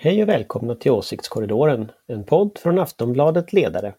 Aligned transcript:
Hej 0.00 0.22
och 0.22 0.28
välkomna 0.28 0.74
till 0.74 0.90
Åsiktskorridoren, 0.90 1.90
en 2.06 2.24
podd 2.24 2.58
från 2.58 2.78
Aftonbladet 2.78 3.52
Ledare. 3.52 3.94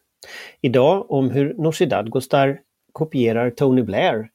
Idag 0.62 1.12
om 1.12 1.29
hur 1.29 1.54
Nooshi 1.54 1.86
Dadgostar 1.86 2.60
kopierar 2.92 3.50
Tony 3.50 3.83
Blair, 3.83 4.29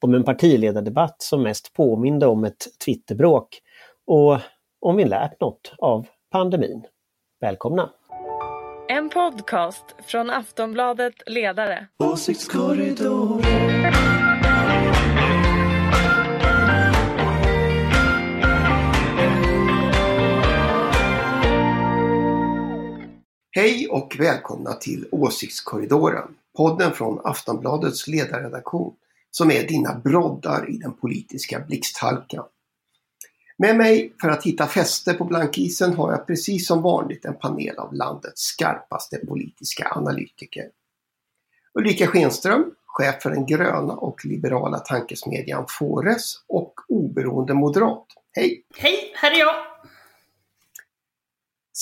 om 0.00 0.14
en 0.14 0.24
partiledardebatt 0.24 1.22
som 1.22 1.42
mest 1.42 1.74
påminde 1.74 2.26
om 2.26 2.44
ett 2.44 2.66
Twitterbråk 2.84 3.60
och 4.06 4.38
om 4.80 4.96
vi 4.96 5.04
lärt 5.04 5.40
något 5.40 5.74
av 5.78 6.06
pandemin. 6.30 6.86
Välkomna! 7.40 7.90
En 8.88 9.08
podcast 9.08 9.84
från 10.06 10.30
Aftonbladet 10.30 11.14
Ledare. 11.26 11.86
Åsiktskorridoren 11.98 14.09
Hej 23.52 23.88
och 23.88 24.16
välkomna 24.18 24.72
till 24.72 25.08
Åsiktskorridoren, 25.10 26.34
podden 26.56 26.92
från 26.92 27.20
Aftonbladets 27.24 28.06
ledarredaktion 28.08 28.94
som 29.30 29.50
är 29.50 29.66
dina 29.66 29.94
broddar 29.94 30.70
i 30.70 30.76
den 30.76 30.92
politiska 30.92 31.60
blixthalkan. 31.60 32.44
Med 33.58 33.76
mig 33.76 34.12
för 34.20 34.28
att 34.28 34.46
hitta 34.46 34.66
fäste 34.66 35.14
på 35.14 35.24
blankisen 35.24 35.94
har 35.94 36.12
jag 36.12 36.26
precis 36.26 36.66
som 36.66 36.82
vanligt 36.82 37.24
en 37.24 37.34
panel 37.34 37.78
av 37.78 37.94
landets 37.94 38.42
skarpaste 38.42 39.18
politiska 39.26 39.92
analytiker. 39.96 40.68
Ulrika 41.74 42.06
Schenström, 42.06 42.74
chef 42.86 43.22
för 43.22 43.30
den 43.30 43.46
gröna 43.46 43.92
och 43.92 44.24
liberala 44.24 44.78
tankesmedjan 44.78 45.64
Fores 45.68 46.34
och 46.48 46.74
oberoende 46.88 47.54
moderat. 47.54 48.06
Hej! 48.32 48.64
Hej, 48.76 49.12
här 49.14 49.30
är 49.30 49.38
jag! 49.38 49.69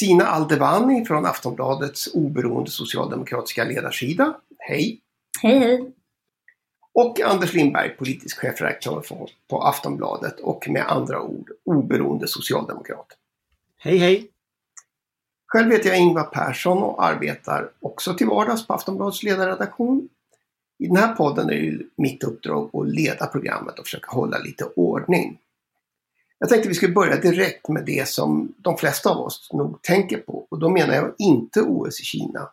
Sina 0.00 0.24
Aldebani 0.24 1.04
från 1.04 1.26
Aftonbladets 1.26 2.14
oberoende 2.14 2.70
socialdemokratiska 2.70 3.64
ledarsida. 3.64 4.36
Hej! 4.58 5.00
Hej, 5.42 5.58
hej! 5.58 5.92
Och 6.92 7.20
Anders 7.20 7.54
Lindberg, 7.54 7.90
politisk 7.90 8.38
chefredaktör 8.38 9.04
på 9.48 9.62
Aftonbladet 9.62 10.40
och 10.40 10.68
med 10.68 10.86
andra 10.88 11.22
ord 11.22 11.50
oberoende 11.64 12.28
socialdemokrat. 12.28 13.06
Hej 13.78 13.98
hej! 13.98 14.30
Själv 15.46 15.72
heter 15.72 15.88
jag 15.88 15.98
Ingvar 15.98 16.24
Persson 16.24 16.82
och 16.82 17.04
arbetar 17.04 17.70
också 17.80 18.14
till 18.14 18.26
vardags 18.26 18.66
på 18.66 18.74
Aftonbladets 18.74 19.22
ledarredaktion. 19.22 20.08
I 20.78 20.86
den 20.86 20.96
här 20.96 21.14
podden 21.14 21.50
är 21.50 21.60
det 21.60 21.84
mitt 21.96 22.24
uppdrag 22.24 22.70
att 22.72 22.88
leda 22.88 23.26
programmet 23.26 23.78
och 23.78 23.84
försöka 23.84 24.10
hålla 24.10 24.38
lite 24.38 24.64
ordning. 24.64 25.38
Jag 26.38 26.48
tänkte 26.48 26.68
vi 26.68 26.74
skulle 26.74 26.92
börja 26.92 27.16
direkt 27.16 27.68
med 27.68 27.84
det 27.84 28.08
som 28.08 28.54
de 28.56 28.76
flesta 28.76 29.10
av 29.10 29.16
oss 29.16 29.50
nog 29.52 29.82
tänker 29.82 30.18
på 30.18 30.46
och 30.48 30.58
då 30.58 30.68
menar 30.68 30.94
jag 30.94 31.14
inte 31.18 31.62
OS 31.62 32.00
i 32.00 32.04
Kina. 32.04 32.50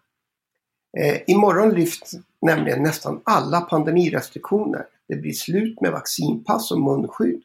Eh, 0.97 1.22
imorgon 1.27 1.69
lyfts 1.69 2.16
nämligen 2.42 2.83
nästan 2.83 3.22
alla 3.23 3.61
pandemirestriktioner. 3.61 4.86
Det 5.08 5.16
blir 5.16 5.33
slut 5.33 5.81
med 5.81 5.92
vaccinpass 5.92 6.72
och 6.72 6.80
munskydd. 6.80 7.42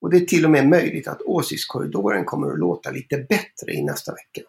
Och 0.00 0.10
det 0.10 0.16
är 0.16 0.26
till 0.26 0.44
och 0.44 0.50
med 0.50 0.68
möjligt 0.68 1.08
att 1.08 1.22
åsiktskorridoren 1.22 2.24
kommer 2.24 2.52
att 2.52 2.58
låta 2.58 2.90
lite 2.90 3.16
bättre 3.16 3.72
i 3.72 3.82
nästa 3.82 4.12
vecka. 4.12 4.42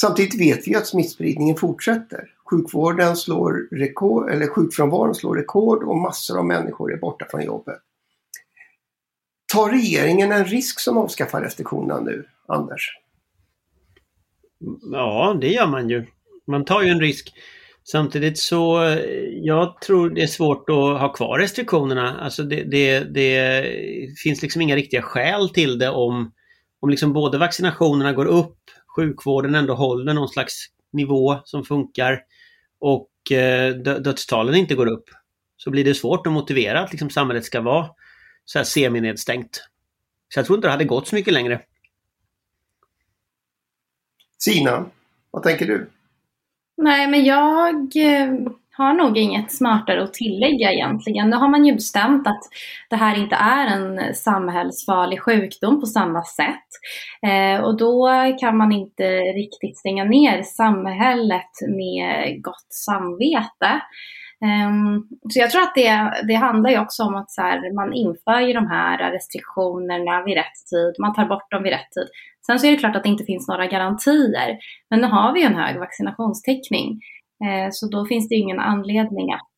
Samtidigt 0.00 0.40
vet 0.40 0.68
vi 0.68 0.74
att 0.74 0.86
smittspridningen 0.86 1.56
fortsätter. 1.56 2.34
Sjukvården 2.50 3.16
slår 3.16 3.68
rekord, 3.70 4.30
eller 4.30 4.46
sjukfrånvaron 4.46 5.14
slår 5.14 5.36
rekord 5.36 5.82
och 5.82 5.96
massor 5.96 6.38
av 6.38 6.44
människor 6.44 6.92
är 6.92 6.96
borta 6.96 7.26
från 7.30 7.44
jobbet. 7.44 7.80
Tar 9.52 9.70
regeringen 9.70 10.32
en 10.32 10.44
risk 10.44 10.80
som 10.80 10.98
avskaffar 10.98 11.40
restriktionerna 11.40 12.00
nu, 12.00 12.24
Anders? 12.48 12.90
Ja, 14.92 15.38
det 15.40 15.48
gör 15.48 15.66
man 15.66 15.90
ju. 15.90 16.06
Man 16.46 16.64
tar 16.64 16.82
ju 16.82 16.88
en 16.88 17.00
risk. 17.00 17.32
Samtidigt 17.84 18.38
så, 18.38 18.84
eh, 18.84 18.98
jag 19.42 19.80
tror 19.80 20.10
det 20.10 20.22
är 20.22 20.26
svårt 20.26 20.70
att 20.70 21.00
ha 21.00 21.12
kvar 21.12 21.38
restriktionerna. 21.38 22.20
Alltså 22.20 22.42
det, 22.42 22.62
det, 22.62 23.00
det 23.00 23.64
finns 24.22 24.42
liksom 24.42 24.62
inga 24.62 24.76
riktiga 24.76 25.02
skäl 25.02 25.48
till 25.48 25.78
det 25.78 25.90
om, 25.90 26.32
om 26.80 26.90
liksom 26.90 27.12
både 27.12 27.38
vaccinationerna 27.38 28.12
går 28.12 28.26
upp, 28.26 28.58
sjukvården 28.96 29.54
ändå 29.54 29.74
håller 29.74 30.14
någon 30.14 30.28
slags 30.28 30.66
nivå 30.92 31.40
som 31.44 31.64
funkar 31.64 32.20
och 32.80 33.32
eh, 33.32 33.74
dödstalen 33.74 34.54
inte 34.54 34.74
går 34.74 34.86
upp. 34.86 35.04
Så 35.56 35.70
blir 35.70 35.84
det 35.84 35.94
svårt 35.94 36.26
att 36.26 36.32
motivera 36.32 36.80
att 36.80 36.92
liksom 36.92 37.10
samhället 37.10 37.44
ska 37.44 37.60
vara 37.60 37.86
så 38.52 38.58
här 38.58 38.64
seminedstängt. 38.64 39.68
Så 40.28 40.38
jag 40.38 40.46
tror 40.46 40.58
inte 40.58 40.68
det 40.68 40.72
hade 40.72 40.84
gått 40.84 41.08
så 41.08 41.14
mycket 41.14 41.32
längre. 41.32 41.60
Sina, 44.38 44.86
vad 45.30 45.42
tänker 45.42 45.66
du? 45.66 45.90
Nej, 46.76 47.06
men 47.06 47.24
jag 47.24 47.74
eh, 47.96 48.32
har 48.72 48.94
nog 48.94 49.18
inget 49.18 49.52
smartare 49.52 50.02
att 50.02 50.14
tillägga 50.14 50.72
egentligen. 50.72 51.30
Nu 51.30 51.36
har 51.36 51.48
man 51.48 51.64
ju 51.64 51.74
bestämt 51.74 52.26
att 52.26 52.42
det 52.90 52.96
här 52.96 53.18
inte 53.18 53.36
är 53.36 53.66
en 53.66 54.14
samhällsfarlig 54.14 55.20
sjukdom 55.20 55.80
på 55.80 55.86
samma 55.86 56.24
sätt. 56.24 56.68
Eh, 57.22 57.60
och 57.60 57.76
då 57.76 58.08
kan 58.40 58.56
man 58.56 58.72
inte 58.72 59.04
riktigt 59.20 59.78
stänga 59.78 60.04
ner 60.04 60.42
samhället 60.42 61.50
med 61.68 62.42
gott 62.42 62.66
samvete. 62.68 63.80
Um, 64.44 65.08
så 65.30 65.38
jag 65.38 65.50
tror 65.50 65.62
att 65.62 65.74
det, 65.74 66.12
det 66.28 66.34
handlar 66.34 66.70
ju 66.70 66.78
också 66.78 67.02
om 67.02 67.14
att 67.14 67.30
så 67.30 67.42
här, 67.42 67.74
man 67.74 67.92
inför 67.92 68.40
ju 68.40 68.52
de 68.52 68.66
här 68.66 69.12
restriktionerna 69.12 70.22
vid 70.22 70.34
rätt 70.34 70.66
tid, 70.70 70.94
man 70.98 71.14
tar 71.14 71.24
bort 71.24 71.50
dem 71.50 71.62
vid 71.62 71.72
rätt 71.72 71.90
tid. 71.90 72.08
Sen 72.46 72.58
så 72.58 72.66
är 72.66 72.70
det 72.70 72.76
klart 72.76 72.96
att 72.96 73.02
det 73.02 73.08
inte 73.08 73.24
finns 73.24 73.48
några 73.48 73.66
garantier, 73.66 74.58
men 74.90 75.00
nu 75.00 75.06
har 75.06 75.32
vi 75.32 75.42
en 75.44 75.54
hög 75.54 75.78
vaccinationstäckning. 75.78 77.00
Uh, 77.44 77.68
så 77.70 77.88
då 77.88 78.06
finns 78.06 78.28
det 78.28 78.34
ingen 78.34 78.60
anledning 78.60 79.32
att 79.32 79.50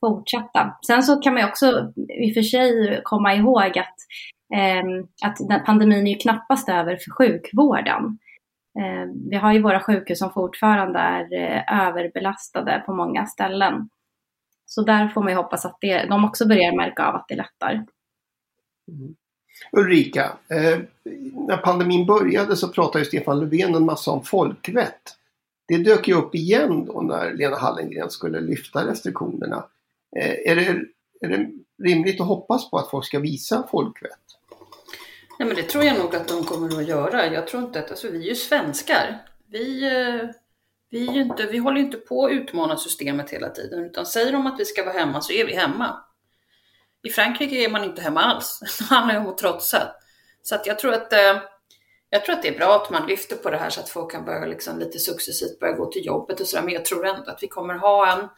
fortsätta. 0.00 0.76
Sen 0.86 1.02
så 1.02 1.16
kan 1.16 1.34
man 1.34 1.42
ju 1.42 1.48
också 1.48 1.92
i 2.08 2.30
och 2.30 2.34
för 2.34 2.42
sig 2.42 3.00
komma 3.04 3.34
ihåg 3.34 3.78
att, 3.78 3.96
um, 4.84 5.08
att 5.24 5.66
pandemin 5.66 6.06
är 6.06 6.10
ju 6.10 6.16
knappast 6.16 6.68
över 6.68 6.96
för 6.96 7.10
sjukvården. 7.10 8.18
Vi 9.30 9.36
har 9.36 9.52
ju 9.52 9.62
våra 9.62 9.80
sjukhus 9.80 10.18
som 10.18 10.32
fortfarande 10.32 10.98
är 10.98 11.32
eh, 11.32 11.88
överbelastade 11.88 12.82
på 12.86 12.94
många 12.94 13.26
ställen. 13.26 13.88
Så 14.72 14.82
där 14.82 15.08
får 15.08 15.22
man 15.22 15.30
ju 15.30 15.36
hoppas 15.36 15.64
att 15.64 15.78
det, 15.80 16.06
de 16.06 16.24
också 16.24 16.46
börjar 16.46 16.76
märka 16.76 17.06
av 17.06 17.14
att 17.14 17.28
det 17.28 17.36
lättar. 17.36 17.72
Mm. 18.88 19.14
Ulrika, 19.72 20.32
eh, 20.48 20.78
när 21.48 21.56
pandemin 21.56 22.06
började 22.06 22.56
så 22.56 22.68
pratade 22.68 23.04
Stefan 23.04 23.40
Löfven 23.40 23.74
en 23.74 23.84
massa 23.84 24.10
om 24.10 24.24
folkvett. 24.24 25.16
Det 25.68 25.78
dök 25.78 26.08
ju 26.08 26.14
upp 26.14 26.34
igen 26.34 26.84
då 26.86 27.00
när 27.00 27.32
Lena 27.32 27.56
Hallengren 27.56 28.10
skulle 28.10 28.40
lyfta 28.40 28.86
restriktionerna. 28.86 29.64
Eh, 30.16 30.52
är, 30.52 30.56
det, 30.56 30.66
är 31.20 31.28
det 31.28 31.50
rimligt 31.82 32.20
att 32.20 32.26
hoppas 32.26 32.70
på 32.70 32.78
att 32.78 32.90
folk 32.90 33.04
ska 33.04 33.18
visa 33.18 33.68
folkvett? 33.70 34.18
Nej 35.38 35.48
men 35.48 35.56
det 35.56 35.62
tror 35.62 35.84
jag 35.84 35.98
nog 35.98 36.16
att 36.16 36.28
de 36.28 36.44
kommer 36.44 36.78
att 36.78 36.88
göra. 36.88 37.32
Jag 37.32 37.46
tror 37.46 37.62
inte 37.62 37.78
att, 37.78 37.90
alltså 37.90 38.10
vi 38.10 38.18
är 38.18 38.28
ju 38.28 38.34
svenskar. 38.34 39.18
Vi, 39.46 39.84
eh, 39.84 40.30
vi, 40.90 41.08
är 41.08 41.20
inte, 41.20 41.46
vi 41.46 41.58
håller 41.58 41.80
inte 41.80 41.96
på 41.96 42.24
att 42.24 42.32
utmana 42.32 42.76
systemet 42.76 43.30
hela 43.30 43.48
tiden, 43.48 43.84
utan 43.84 44.06
säger 44.06 44.32
de 44.32 44.46
att 44.46 44.60
vi 44.60 44.64
ska 44.64 44.84
vara 44.84 44.98
hemma 44.98 45.20
så 45.20 45.32
är 45.32 45.46
vi 45.46 45.54
hemma. 45.54 46.04
I 47.02 47.10
Frankrike 47.10 47.64
är 47.64 47.70
man 47.70 47.84
inte 47.84 48.02
hemma 48.02 48.20
alls. 48.20 48.60
Det 48.78 48.84
handlar 48.84 49.14
ju 49.14 49.20
om 49.20 49.28
att 49.28 49.38
trotsa. 49.38 49.94
Så 50.42 50.54
att 50.54 50.66
jag 50.66 50.78
tror 50.78 50.94
att 50.94 51.12
eh, 51.12 51.38
jag 52.10 52.24
tror 52.24 52.34
att 52.34 52.42
det 52.42 52.48
är 52.48 52.58
bra 52.58 52.76
att 52.76 52.90
man 52.90 53.06
lyfter 53.06 53.36
på 53.36 53.50
det 53.50 53.56
här 53.56 53.70
så 53.70 53.80
att 53.80 53.88
folk 53.88 54.12
kan 54.12 54.24
börja 54.24 54.46
liksom 54.46 54.78
lite 54.78 54.98
successivt 54.98 55.60
börja 55.60 55.72
gå 55.72 55.86
till 55.86 56.06
jobbet 56.06 56.40
och 56.40 56.46
sådär. 56.46 56.64
Men 56.64 56.74
jag 56.74 56.84
tror 56.84 57.06
ändå 57.06 57.30
att 57.30 57.42
vi 57.42 57.48
kommer 57.48 57.74
ha 57.74 58.12
en 58.12 58.28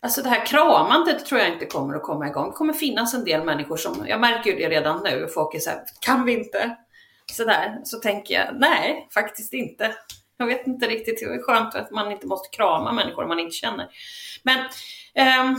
Alltså 0.00 0.22
det 0.22 0.28
här 0.28 0.46
kramandet 0.46 1.26
tror 1.26 1.40
jag 1.40 1.52
inte 1.52 1.66
kommer 1.66 1.94
att 1.94 2.02
komma 2.02 2.28
igång. 2.28 2.50
Det 2.50 2.56
kommer 2.56 2.72
finnas 2.72 3.14
en 3.14 3.24
del 3.24 3.44
människor 3.44 3.76
som, 3.76 4.06
jag 4.08 4.20
märker 4.20 4.50
ju 4.50 4.56
det 4.56 4.68
redan 4.68 5.02
nu, 5.04 5.28
folk 5.34 5.54
är 5.54 5.58
så 5.58 5.70
här, 5.70 5.84
kan 6.00 6.24
vi 6.24 6.32
inte? 6.32 6.76
Sådär, 7.32 7.80
så 7.84 7.98
tänker 7.98 8.34
jag, 8.34 8.46
nej, 8.60 9.08
faktiskt 9.14 9.52
inte. 9.52 9.94
Jag 10.38 10.46
vet 10.46 10.66
inte 10.66 10.86
riktigt, 10.86 11.20
det 11.20 11.24
är 11.24 11.42
skönt 11.42 11.74
att 11.74 11.90
man 11.90 12.12
inte 12.12 12.26
måste 12.26 12.56
krama 12.56 12.92
människor 12.92 13.26
man 13.26 13.38
inte 13.38 13.56
känner. 13.56 13.88
Men, 14.42 14.58
eh, 15.14 15.58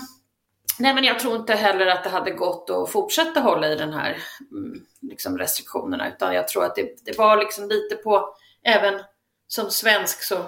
nej 0.80 0.94
men 0.94 1.04
jag 1.04 1.20
tror 1.20 1.36
inte 1.36 1.56
heller 1.56 1.88
att 1.88 2.04
det 2.04 2.10
hade 2.10 2.32
gått 2.32 2.70
att 2.70 2.92
fortsätta 2.92 3.40
hålla 3.40 3.68
i 3.68 3.76
den 3.76 3.94
här 3.94 4.18
mm, 4.52 4.86
liksom 5.02 5.38
restriktionerna, 5.38 6.10
utan 6.10 6.34
jag 6.34 6.48
tror 6.48 6.66
att 6.66 6.76
det, 6.76 7.06
det 7.06 7.18
var 7.18 7.38
liksom 7.38 7.70
lite 7.70 7.96
på, 7.96 8.36
även 8.64 9.02
som 9.48 9.70
svensk 9.70 10.24
så 10.24 10.46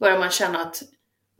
börjar 0.00 0.18
man 0.18 0.30
känna 0.30 0.58
att 0.62 0.82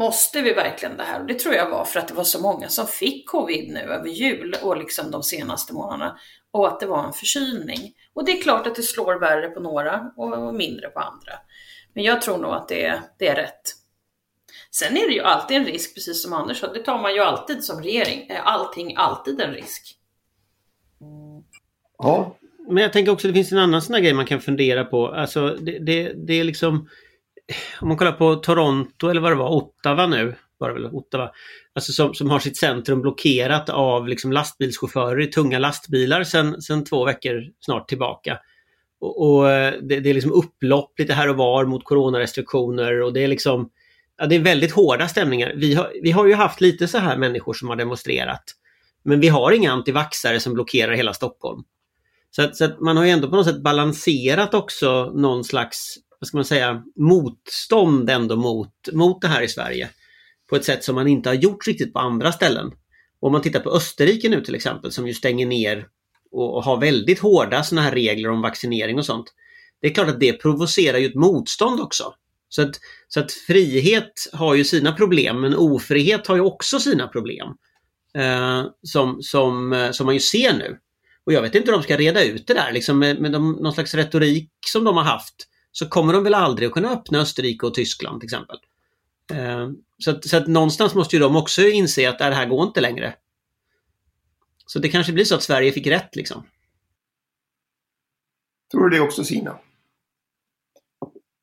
Måste 0.01 0.43
vi 0.43 0.53
verkligen 0.53 0.97
det 0.97 1.03
här? 1.03 1.21
Och 1.21 1.27
det 1.27 1.39
tror 1.39 1.55
jag 1.55 1.71
var 1.71 1.85
för 1.85 2.01
att 2.01 2.09
det 2.09 2.15
var 2.15 2.25
så 2.25 2.41
många 2.41 2.69
som 2.69 2.87
fick 2.87 3.29
covid 3.29 3.73
nu 3.73 3.81
över 3.81 4.09
jul 4.09 4.57
och 4.63 4.77
liksom 4.77 5.11
de 5.11 5.23
senaste 5.23 5.73
månaderna. 5.75 6.19
Och 6.51 6.69
att 6.69 6.81
det 6.81 6.87
var 6.87 7.05
en 7.05 7.13
förkylning. 7.13 7.93
Och 8.15 8.25
det 8.25 8.33
är 8.33 8.43
klart 8.43 8.67
att 8.67 8.75
det 8.75 8.83
slår 8.83 9.21
värre 9.21 9.49
på 9.49 9.61
några 9.61 10.13
och 10.17 10.55
mindre 10.55 10.89
på 10.89 11.01
andra. 11.01 11.33
Men 11.95 12.05
jag 12.05 12.23
tror 12.23 12.39
nog 12.39 12.53
att 12.53 12.69
det 12.69 12.85
är, 12.85 13.01
det 13.19 13.29
är 13.29 13.37
rätt. 13.37 13.63
Sen 14.71 14.97
är 14.97 15.07
det 15.07 15.15
ju 15.15 15.21
alltid 15.21 15.57
en 15.57 15.65
risk, 15.65 15.95
precis 15.95 16.23
som 16.23 16.33
Anders 16.33 16.61
sa, 16.61 16.73
det 16.73 16.85
tar 16.85 16.99
man 16.99 17.15
ju 17.15 17.21
alltid 17.21 17.65
som 17.65 17.83
regering. 17.83 18.27
Eh, 18.31 18.37
är 18.37 18.43
allting 18.43 18.95
alltid 18.97 19.41
en 19.41 19.53
risk? 19.53 19.97
Ja, 21.99 22.37
men 22.69 22.83
jag 22.83 22.93
tänker 22.93 23.13
också 23.13 23.29
att 23.29 23.35
det 23.35 23.39
finns 23.39 23.53
en 23.53 23.59
annan 23.59 23.83
sån 23.83 23.95
här 23.95 24.03
grej 24.03 24.15
man 24.15 24.27
kan 24.27 24.41
fundera 24.41 24.85
på. 24.85 25.09
Alltså 25.09 25.57
det, 25.61 25.79
det, 25.79 26.13
det 26.27 26.41
är 26.41 26.45
liksom... 26.45 26.89
Om 27.81 27.89
man 27.89 27.97
kollar 27.97 28.13
på 28.13 28.35
Toronto 28.35 29.09
eller 29.09 29.21
vad 29.21 29.33
det 29.33 29.37
var, 29.37 29.49
Ottawa 29.49 30.07
nu, 30.07 30.35
var 30.59 30.69
det 30.69 30.75
väl 30.75 30.87
Ottawa. 30.87 31.31
Alltså 31.75 31.93
som, 31.93 32.15
som 32.15 32.31
har 32.31 32.39
sitt 32.39 32.57
centrum 32.57 33.01
blockerat 33.01 33.69
av 33.69 34.09
liksom 34.09 34.33
lastbilschaufförer 34.33 35.21
i 35.21 35.27
tunga 35.27 35.59
lastbilar 35.59 36.25
sedan 36.25 36.63
sen 36.63 36.85
två 36.85 37.05
veckor 37.05 37.45
snart 37.61 37.89
tillbaka. 37.89 38.39
Och, 39.01 39.29
och 39.29 39.51
eh, 39.51 39.75
det, 39.83 40.01
det, 40.01 40.11
är 40.11 40.15
liksom 40.15 40.33
upplopp 40.33 40.99
lite 40.99 41.13
här 41.13 41.29
och 41.29 41.37
var 41.37 41.65
mot 41.65 41.85
coronarestriktioner 41.85 43.03
och 43.03 43.13
det 43.13 43.25
är 43.25 43.29
liksom 43.29 43.71
ja, 44.19 44.27
det 44.27 44.35
är 44.35 44.41
väldigt 44.41 44.73
hårda 44.73 45.09
stämningar. 45.09 45.53
Vi 45.57 45.75
har, 45.75 45.93
vi 46.03 46.11
har 46.11 46.27
ju 46.27 46.35
haft 46.35 46.61
lite 46.61 46.89
så 46.89 46.99
här 46.99 47.17
människor 47.17 47.55
som 47.55 47.69
har 47.69 47.77
demonstrerat. 47.77 48.45
Men 49.03 49.21
vi 49.21 49.29
har 49.29 49.53
inga 49.53 49.73
antivaxare 49.73 50.41
som 50.41 50.55
blockerar 50.55 50.93
hela 50.93 51.15
Stockholm. 51.15 51.63
Så 52.31 52.43
att, 52.43 52.57
så 52.57 52.65
att, 52.65 52.81
man 52.81 52.97
har 52.97 53.05
ju 53.05 53.11
ändå 53.11 53.29
på 53.29 53.37
något 53.37 53.47
sätt 53.47 53.63
balanserat 53.63 54.55
också 54.55 55.13
någon 55.15 55.45
slags, 55.45 55.95
vad 56.21 56.29
ska 56.29 56.37
man 56.37 56.45
säga, 56.45 56.83
motstånd 56.97 58.11
ändå 58.11 58.37
mot, 58.37 58.73
mot 58.93 59.21
det 59.21 59.29
här 59.29 59.43
i 59.43 59.49
Sverige. 59.49 59.89
På 60.51 60.57
ett 60.57 60.65
sätt 60.65 60.85
som 60.85 60.95
man 60.95 61.09
inte 61.09 61.29
har 61.29 61.35
gjort 61.35 61.67
riktigt 61.67 61.93
på 61.93 61.99
andra 61.99 62.33
ställen. 62.33 62.73
Om 63.21 63.33
man 63.33 63.43
tittar 63.43 63.61
på 63.61 63.71
Österrike 63.71 64.29
nu 64.29 64.41
till 64.41 64.55
exempel 64.55 64.93
som 64.93 65.07
ju 65.07 65.15
stänger 65.15 65.47
ner 65.47 65.87
och, 66.33 66.65
ha 66.65 66.73
har 66.73 66.81
väldigt 66.81 67.19
hårda 67.19 67.63
sådana 67.63 67.83
här 67.83 67.93
regler 67.93 68.31
om 68.31 68.43
vaccinering 68.43 68.99
och 68.99 69.07
sånt. 69.07 69.27
Det 69.81 69.87
är 69.87 69.95
klart 69.95 70.09
att 70.09 70.21
det 70.21 70.33
provocerar 70.33 70.99
ju 70.99 71.07
ett 71.07 71.15
motstånd 71.15 71.81
också. 71.81 72.15
Så 72.49 72.63
att, 72.63 72.81
så 73.09 73.21
att 73.21 73.33
frihet 73.33 74.13
har 74.33 74.55
ju 74.55 74.65
sina 74.65 74.93
problem 74.93 75.41
men 75.41 75.57
ofrihet 75.57 76.27
har 76.27 76.37
ju 76.37 76.43
också 76.43 76.81
sina 76.81 77.09
problem. 77.09 77.49
Eh, 78.15 78.65
som, 78.83 79.23
som, 79.23 79.73
eh, 79.73 79.91
som 79.91 80.07
man 80.07 80.15
ju 80.15 80.21
ser 80.21 80.53
nu. 80.53 80.79
Och 81.27 81.33
jag 81.33 81.43
vet 81.43 81.55
inte 81.55 81.71
hur 81.71 81.79
de 81.79 81.83
ska 81.83 81.97
reda 81.97 82.25
ut 82.25 82.47
det 82.47 82.55
där 82.55 82.73
liksom 82.73 82.99
med, 82.99 83.21
med 83.21 83.33
de, 83.33 83.53
någon 83.53 83.73
slags 83.73 83.95
retorik 83.95 84.51
som 84.67 84.85
de 84.85 84.97
har 84.97 85.05
haft. 85.05 85.35
Så 85.73 85.87
kommer 85.87 86.13
de 86.13 86.25
väl 86.25 86.35
aldrig 86.35 86.67
att 86.67 86.73
kunna 86.73 86.91
öppna 86.91 87.21
Österrike 87.21 87.67
och 87.67 87.75
Tyskland 87.75 88.21
till 88.21 88.27
exempel. 88.27 88.57
Eh, 89.33 89.69
så, 89.99 90.11
att, 90.11 90.25
så 90.25 90.37
att 90.37 90.47
någonstans 90.47 90.95
måste 90.95 91.17
ju 91.17 91.21
de 91.21 91.37
också 91.37 91.63
inse 91.63 92.09
att 92.09 92.19
det 92.19 92.25
här 92.25 92.47
går 92.47 92.67
inte 92.67 92.81
längre. 92.81 93.15
Så 94.73 94.79
det 94.79 94.89
kanske 94.89 95.13
blir 95.13 95.25
så 95.25 95.35
att 95.35 95.43
Sverige 95.43 95.73
fick 95.73 95.87
rätt 95.87 96.17
liksom. 96.17 96.43
Tror 98.71 98.89
du 98.89 98.97
det 98.97 99.03
också 99.03 99.25
Sina? 99.25 99.59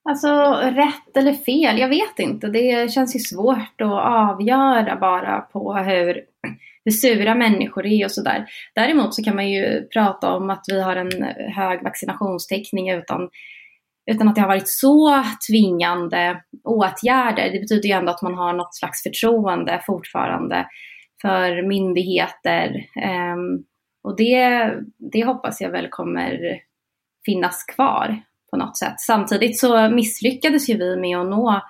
Alltså 0.10 0.28
rätt 0.62 1.18
eller 1.18 1.34
fel, 1.34 1.80
jag 1.80 1.90
vet 1.90 2.20
inte. 2.20 2.48
Det 2.48 2.92
känns 2.92 3.16
ju 3.16 3.20
svårt 3.20 3.82
att 3.82 4.06
avgöra 4.06 4.96
bara 4.96 5.42
på 5.42 5.74
hur, 5.74 6.22
hur 6.86 6.92
sura 6.92 7.36
människor 7.36 7.86
är 7.86 8.06
och 8.06 8.12
sådär. 8.12 8.46
Däremot 8.76 9.16
så 9.16 9.24
kan 9.24 9.36
man 9.36 9.50
ju 9.50 9.88
prata 9.88 10.32
om 10.32 10.50
att 10.50 10.66
vi 10.68 10.82
har 10.82 10.96
en 10.96 11.24
hög 11.54 11.84
vaccinationstäckning 11.84 12.92
utan, 12.92 13.30
utan 14.12 14.28
att 14.28 14.36
det 14.36 14.42
har 14.42 14.48
varit 14.48 14.70
så 14.70 15.24
tvingande 15.50 16.42
åtgärder. 16.64 17.52
Det 17.52 17.60
betyder 17.60 17.90
ju 17.90 17.96
ändå 17.96 18.12
att 18.12 18.22
man 18.22 18.34
har 18.34 18.54
något 18.54 18.76
slags 18.76 19.04
förtroende 19.04 19.84
fortfarande 19.86 20.68
för 21.22 21.68
myndigheter. 21.68 22.86
Ehm, 23.02 23.64
och 24.04 24.16
det, 24.18 24.74
det 25.12 25.26
hoppas 25.26 25.62
jag 25.62 25.72
väl 25.72 25.88
kommer 25.90 26.40
finnas 27.26 27.64
kvar 27.64 28.22
på 28.52 28.58
något 28.58 28.78
sätt. 28.78 29.00
Samtidigt 29.00 29.60
så 29.60 29.90
misslyckades 29.90 30.70
ju 30.70 30.78
vi 30.78 30.98
med 30.98 31.18
att 31.18 31.30
nå 31.30 31.62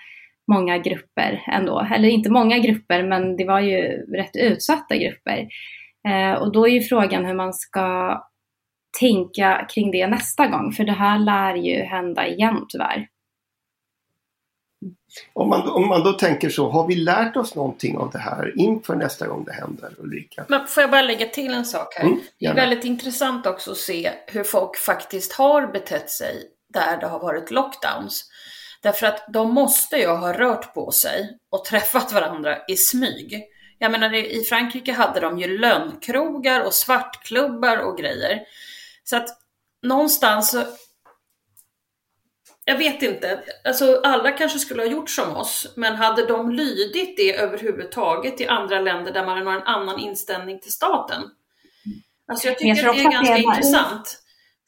många 0.52 0.78
grupper 0.78 1.44
ändå. 1.48 1.88
Eller 1.96 2.10
inte 2.10 2.32
många 2.32 2.60
grupper, 2.60 3.04
men 3.04 3.38
det 3.38 3.46
var 3.46 3.60
ju 3.60 3.82
rätt 4.16 4.36
utsatta 4.36 4.98
grupper. 4.98 5.48
Ehm, 6.08 6.36
och 6.36 6.52
då 6.52 6.68
är 6.68 6.72
ju 6.72 6.82
frågan 6.82 7.26
hur 7.26 7.34
man 7.34 7.54
ska 7.54 8.18
tänka 9.00 9.68
kring 9.74 9.92
det 9.92 10.08
nästa 10.08 10.48
gång, 10.48 10.72
för 10.72 10.84
det 10.84 10.92
här 10.92 11.20
lär 11.20 11.56
ju 11.56 11.84
hända 11.84 12.28
igen 12.28 12.66
tyvärr. 12.70 13.08
Om 15.34 15.50
man, 15.50 15.70
om 15.70 15.88
man 15.88 16.04
då 16.04 16.14
tänker 16.14 16.50
så, 16.50 16.70
har 16.70 16.88
vi 16.88 16.96
lärt 16.96 17.36
oss 17.36 17.56
någonting 17.56 17.98
av 17.98 18.12
det 18.12 18.20
här 18.20 18.54
inför 18.60 18.96
nästa 18.96 19.28
gång 19.28 19.44
det 19.44 19.54
händer 19.54 19.94
Ulrika? 19.98 20.46
Men 20.50 20.68
får 20.68 20.82
jag 20.82 20.92
bara 20.92 21.02
lägga 21.02 21.26
till 21.26 21.54
en 21.54 21.66
sak 21.66 21.96
här? 21.96 22.06
Mm, 22.06 22.20
det 22.40 22.46
är 22.46 22.54
väldigt 22.54 22.84
intressant 22.84 23.46
också 23.46 23.72
att 23.72 23.78
se 23.78 24.12
hur 24.28 24.44
folk 24.44 24.78
faktiskt 24.78 25.34
har 25.34 25.68
betett 25.68 26.10
sig 26.10 26.44
där 26.74 26.98
det 26.98 27.08
har 27.08 27.20
varit 27.20 27.52
lockdowns. 27.52 28.30
Därför 28.82 29.08
att 29.08 29.26
de 29.34 29.54
måste 29.54 29.98
ju 29.98 30.08
ha 30.08 30.34
rört 30.34 30.74
på 30.74 30.92
sig 30.92 31.38
och 31.52 31.66
träffat 31.70 32.14
varandra 32.14 32.58
i 32.68 32.76
smyg. 32.78 33.44
Jag 33.80 33.92
menar 33.92 34.14
i 34.14 34.44
Frankrike 34.50 34.92
hade 34.92 35.20
de 35.20 35.40
ju 35.40 35.58
lönnkrogar 35.58 36.62
och 36.62 36.74
svartklubbar 36.74 37.78
och 37.78 37.98
grejer. 37.98 38.42
Så 39.04 39.18
att 39.18 39.28
någonstans 39.84 40.56
jag 42.70 42.78
vet 42.78 43.02
inte, 43.02 43.40
alltså 43.64 44.02
alla 44.04 44.32
kanske 44.32 44.60
skulle 44.60 44.82
ha 44.82 44.90
gjort 44.90 45.10
som 45.10 45.36
oss, 45.36 45.74
men 45.76 45.96
hade 45.96 46.26
de 46.26 46.52
lydit 46.52 47.18
det 47.18 47.38
överhuvudtaget 47.38 48.42
i 48.42 48.48
andra 48.48 48.80
länder 48.80 49.14
där 49.14 49.26
man 49.26 49.48
har 49.48 49.54
en 49.54 49.64
annan 49.64 50.00
inställning 50.00 50.60
till 50.60 50.72
staten? 50.72 51.22
Alltså 52.28 52.48
jag 52.48 52.58
tycker 52.58 52.84
jag 52.84 52.96
det 52.96 53.02
är 53.02 53.12
ganska 53.12 53.34
det 53.34 53.40
är 53.40 53.44
intressant. 53.44 54.24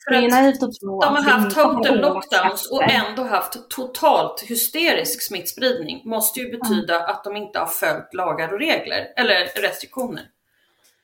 För 0.08 0.16
att 0.16 0.60
de 0.82 1.16
har 1.16 1.22
haft 1.22 1.56
total 1.56 2.00
lockdowns 2.00 2.72
och 2.72 2.84
ändå 2.84 3.24
haft 3.24 3.70
totalt 3.70 4.42
hysterisk 4.42 5.28
smittspridning 5.28 6.02
måste 6.06 6.40
ju 6.40 6.52
betyda 6.58 7.00
att 7.00 7.24
de 7.24 7.36
inte 7.36 7.60
har 7.60 7.68
följt 7.68 8.14
lagar 8.14 8.54
och 8.54 8.60
regler 8.60 9.08
eller 9.18 9.62
restriktioner. 9.62 10.24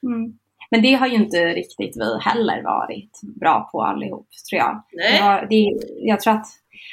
Mm. 0.04 0.38
Men 0.72 0.82
det 0.82 0.94
har 0.94 1.08
ju 1.08 1.16
inte 1.16 1.38
riktigt 1.38 1.98
vi 1.98 2.20
heller 2.22 2.64
varit 2.64 3.20
bra 3.24 3.70
på 3.72 3.84
allihop, 3.84 4.28
tror 4.50 4.60
jag. 4.60 4.84
Nej. 4.94 5.48
Det, 5.50 5.56
det 5.56 5.80
jag 6.02 6.20
tror 6.20 6.34
att 6.34 6.48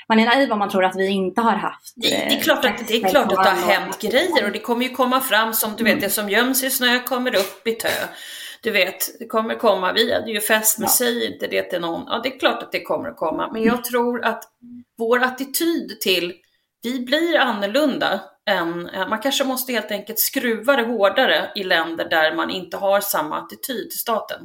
man 0.08 0.18
är 0.18 0.26
naiv 0.26 0.52
om 0.52 0.58
man 0.58 0.70
tror 0.70 0.84
att 0.84 0.96
vi 0.96 1.08
inte 1.08 1.40
har 1.40 1.56
haft... 1.56 1.92
Det, 1.96 2.08
det 2.08 2.34
är 2.34 2.40
klart 2.40 2.64
att 2.64 2.88
det, 2.88 2.94
är 2.94 3.08
klart 3.08 3.32
att 3.32 3.44
det 3.44 3.50
har 3.50 3.72
hänt 3.72 4.00
grejer 4.00 4.44
och 4.44 4.52
det 4.52 4.58
kommer 4.58 4.84
ju 4.84 4.94
komma 4.94 5.20
fram 5.20 5.54
som 5.54 5.76
du 5.76 5.84
vet, 5.84 6.00
det 6.00 6.10
som 6.10 6.30
göms 6.30 6.64
i 6.64 6.70
snö 6.70 6.98
kommer 6.98 7.34
upp 7.36 7.66
i 7.66 7.72
tö 7.72 7.88
du 8.62 8.70
vet, 8.70 9.18
det 9.18 9.26
kommer 9.26 9.54
komma, 9.54 9.92
vi 9.92 10.12
hade 10.12 10.30
ju 10.30 10.40
fest, 10.40 10.78
men 10.78 10.86
ja. 10.86 10.92
säg 10.92 11.32
inte 11.32 11.46
det 11.46 11.62
till 11.62 11.80
någon. 11.80 12.04
Ja, 12.06 12.20
det 12.22 12.28
är 12.34 12.38
klart 12.38 12.62
att 12.62 12.72
det 12.72 12.82
kommer 12.82 13.08
att 13.08 13.16
komma, 13.16 13.50
men 13.52 13.62
jag 13.62 13.84
tror 13.84 14.24
att 14.24 14.44
vår 14.98 15.22
attityd 15.22 16.00
till, 16.00 16.34
vi 16.82 17.00
blir 17.00 17.38
annorlunda 17.38 18.20
än, 18.50 18.90
man 19.08 19.18
kanske 19.18 19.44
måste 19.44 19.72
helt 19.72 19.90
enkelt 19.90 20.18
skruva 20.18 20.76
det 20.76 20.82
hårdare 20.82 21.50
i 21.54 21.64
länder 21.64 22.08
där 22.08 22.34
man 22.34 22.50
inte 22.50 22.76
har 22.76 23.00
samma 23.00 23.38
attityd 23.38 23.90
till 23.90 23.98
staten. 23.98 24.40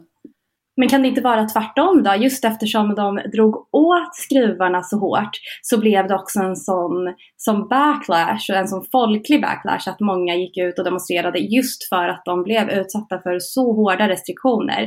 Men 0.77 0.89
kan 0.89 1.01
det 1.01 1.07
inte 1.07 1.21
vara 1.21 1.45
tvärtom 1.45 2.03
då? 2.03 2.15
Just 2.15 2.45
eftersom 2.45 2.95
de 2.95 3.15
drog 3.15 3.55
åt 3.71 4.15
skruvarna 4.15 4.83
så 4.83 4.97
hårt 4.97 5.37
så 5.61 5.79
blev 5.79 6.07
det 6.07 6.15
också 6.15 6.39
en 6.39 6.55
sån 6.55 7.13
som 7.37 7.67
backlash 7.67 8.51
och 8.51 8.57
en 8.57 8.67
sån 8.67 8.85
folklig 8.91 9.41
backlash 9.41 9.89
att 9.89 9.99
många 9.99 10.35
gick 10.35 10.57
ut 10.57 10.79
och 10.79 10.85
demonstrerade 10.85 11.39
just 11.39 11.89
för 11.89 12.07
att 12.09 12.21
de 12.25 12.43
blev 12.43 12.69
utsatta 12.69 13.19
för 13.21 13.39
så 13.39 13.73
hårda 13.73 14.09
restriktioner 14.09 14.81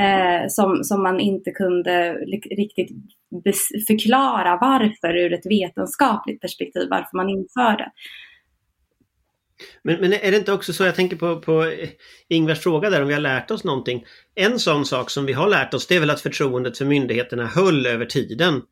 eh, 0.00 0.48
som, 0.48 0.84
som 0.84 1.02
man 1.02 1.20
inte 1.20 1.50
kunde 1.50 2.12
riktigt 2.56 2.90
förklara 3.86 4.58
varför 4.60 5.16
ur 5.16 5.32
ett 5.32 5.46
vetenskapligt 5.46 6.40
perspektiv, 6.40 6.88
varför 6.90 7.16
man 7.16 7.28
införde. 7.28 7.90
Men, 9.82 10.00
men 10.00 10.12
är 10.12 10.30
det 10.30 10.36
inte 10.36 10.52
också 10.52 10.72
så, 10.72 10.84
jag 10.84 10.94
tänker 10.94 11.16
på, 11.16 11.40
på 11.40 11.72
Ingvars 12.28 12.60
fråga 12.60 12.90
där 12.90 13.02
om 13.02 13.08
vi 13.08 13.14
har 13.14 13.20
lärt 13.20 13.50
oss 13.50 13.64
någonting. 13.64 14.04
En 14.34 14.58
sån 14.58 14.86
sak 14.86 15.10
som 15.10 15.26
vi 15.26 15.32
har 15.32 15.48
lärt 15.48 15.74
oss 15.74 15.86
det 15.86 15.96
är 15.96 16.00
väl 16.00 16.10
att 16.10 16.20
förtroendet 16.20 16.78
för 16.78 16.84
myndigheterna 16.84 17.46
höll 17.46 17.86
över 17.86 18.06
tiden. 18.06 18.62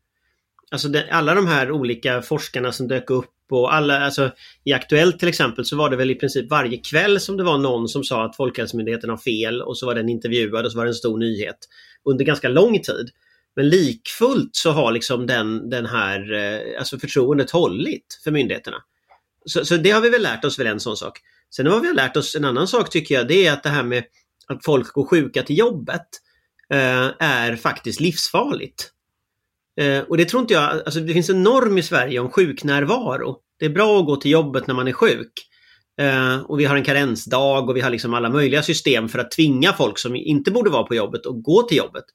Alltså 0.71 0.87
det, 0.87 1.07
alla 1.11 1.35
de 1.35 1.47
här 1.47 1.71
olika 1.71 2.21
forskarna 2.21 2.71
som 2.71 2.87
dök 2.87 3.09
upp 3.09 3.29
och 3.51 3.73
alla, 3.73 3.99
alltså 3.99 4.31
i 4.63 4.73
Aktuellt 4.73 5.19
till 5.19 5.27
exempel 5.27 5.65
så 5.65 5.75
var 5.75 5.89
det 5.89 5.95
väl 5.95 6.11
i 6.11 6.15
princip 6.15 6.49
varje 6.49 6.77
kväll 6.77 7.19
som 7.19 7.37
det 7.37 7.43
var 7.43 7.57
någon 7.57 7.87
som 7.87 8.03
sa 8.03 8.25
att 8.25 8.35
Folkhälsomyndigheten 8.35 9.09
har 9.09 9.17
fel 9.17 9.61
och 9.61 9.77
så 9.77 9.85
var 9.85 9.95
den 9.95 10.09
intervjuad 10.09 10.65
och 10.65 10.71
så 10.71 10.77
var 10.77 10.85
det 10.85 10.89
en 10.89 10.95
stor 10.95 11.17
nyhet. 11.17 11.57
Under 12.09 12.25
ganska 12.25 12.49
lång 12.49 12.79
tid. 12.79 13.09
Men 13.55 13.69
likfullt 13.69 14.55
så 14.55 14.71
har 14.71 14.91
liksom 14.91 15.27
den, 15.27 15.69
den 15.69 15.85
här, 15.85 16.33
eh, 16.33 16.79
alltså 16.79 16.99
förtroendet 16.99 17.51
hållit 17.51 18.19
för 18.23 18.31
myndigheterna. 18.31 18.77
Så, 19.45 19.65
så 19.65 19.77
det 19.77 19.91
har 19.91 20.01
vi 20.01 20.09
väl 20.09 20.21
lärt 20.21 20.45
oss 20.45 20.59
väl 20.59 20.67
en 20.67 20.79
sån 20.79 20.97
sak. 20.97 21.19
Sen 21.55 21.67
har 21.67 21.79
vi 21.79 21.93
lärt 21.93 22.17
oss 22.17 22.35
en 22.35 22.45
annan 22.45 22.67
sak 22.67 22.89
tycker 22.89 23.15
jag, 23.15 23.27
det 23.27 23.47
är 23.47 23.53
att 23.53 23.63
det 23.63 23.69
här 23.69 23.83
med 23.83 24.03
att 24.47 24.65
folk 24.65 24.93
går 24.93 25.05
sjuka 25.05 25.43
till 25.43 25.57
jobbet 25.57 26.07
eh, 26.69 27.11
är 27.19 27.55
faktiskt 27.55 27.99
livsfarligt. 27.99 28.89
Eh, 29.81 29.99
och 29.99 30.17
det 30.17 30.25
tror 30.25 30.41
inte 30.41 30.53
jag, 30.53 30.63
alltså 30.63 30.99
det 30.99 31.13
finns 31.13 31.29
en 31.29 31.43
norm 31.43 31.77
i 31.77 31.83
Sverige 31.83 32.19
om 32.19 32.29
sjuknärvaro. 32.29 33.37
Det 33.59 33.65
är 33.65 33.69
bra 33.69 33.99
att 33.99 34.05
gå 34.05 34.15
till 34.15 34.31
jobbet 34.31 34.67
när 34.67 34.75
man 34.75 34.87
är 34.87 34.93
sjuk. 34.93 35.49
Eh, 36.01 36.37
och 36.37 36.59
vi 36.59 36.65
har 36.65 36.75
en 36.75 36.83
karensdag 36.83 37.69
och 37.69 37.77
vi 37.77 37.81
har 37.81 37.89
liksom 37.89 38.13
alla 38.13 38.29
möjliga 38.29 38.63
system 38.63 39.09
för 39.09 39.19
att 39.19 39.31
tvinga 39.31 39.73
folk 39.73 39.99
som 39.99 40.15
inte 40.15 40.51
borde 40.51 40.69
vara 40.69 40.83
på 40.83 40.95
jobbet 40.95 41.25
att 41.25 41.43
gå 41.43 41.63
till 41.63 41.77
jobbet. 41.77 42.05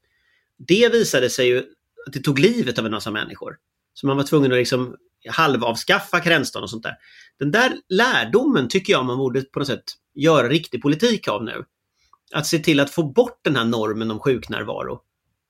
Det 0.69 0.93
visade 0.93 1.31
sig 1.31 1.47
ju 1.47 1.59
att 2.07 2.13
det 2.13 2.21
tog 2.21 2.39
livet 2.39 2.79
av 2.79 2.87
en 2.87 2.93
massa 2.93 3.11
människor. 3.11 3.57
Så 3.95 4.07
man 4.07 4.17
var 4.17 4.25
tvungen 4.25 4.53
att 4.53 4.59
liksom 4.59 4.97
halvavskaffa 5.29 6.21
karensdagen 6.21 6.63
och 6.63 6.71
sånt 6.71 6.83
där. 6.83 6.95
Den 7.39 7.51
där 7.51 7.73
lärdomen 7.89 8.69
tycker 8.69 8.93
jag 8.93 9.05
man 9.05 9.19
borde 9.19 9.43
på 9.43 9.59
något 9.59 9.69
sätt 9.69 9.85
göra 10.15 10.49
riktig 10.49 10.83
politik 10.83 11.29
av 11.29 11.45
nu. 11.45 11.65
Att 12.35 12.47
se 12.47 12.59
till 12.59 12.81
att 12.81 12.91
få 12.91 13.03
bort 13.03 13.41
den 13.43 13.57
här 13.57 13.65
normen 13.65 14.11
om 14.11 14.19
sjuknärvaro. 14.19 15.01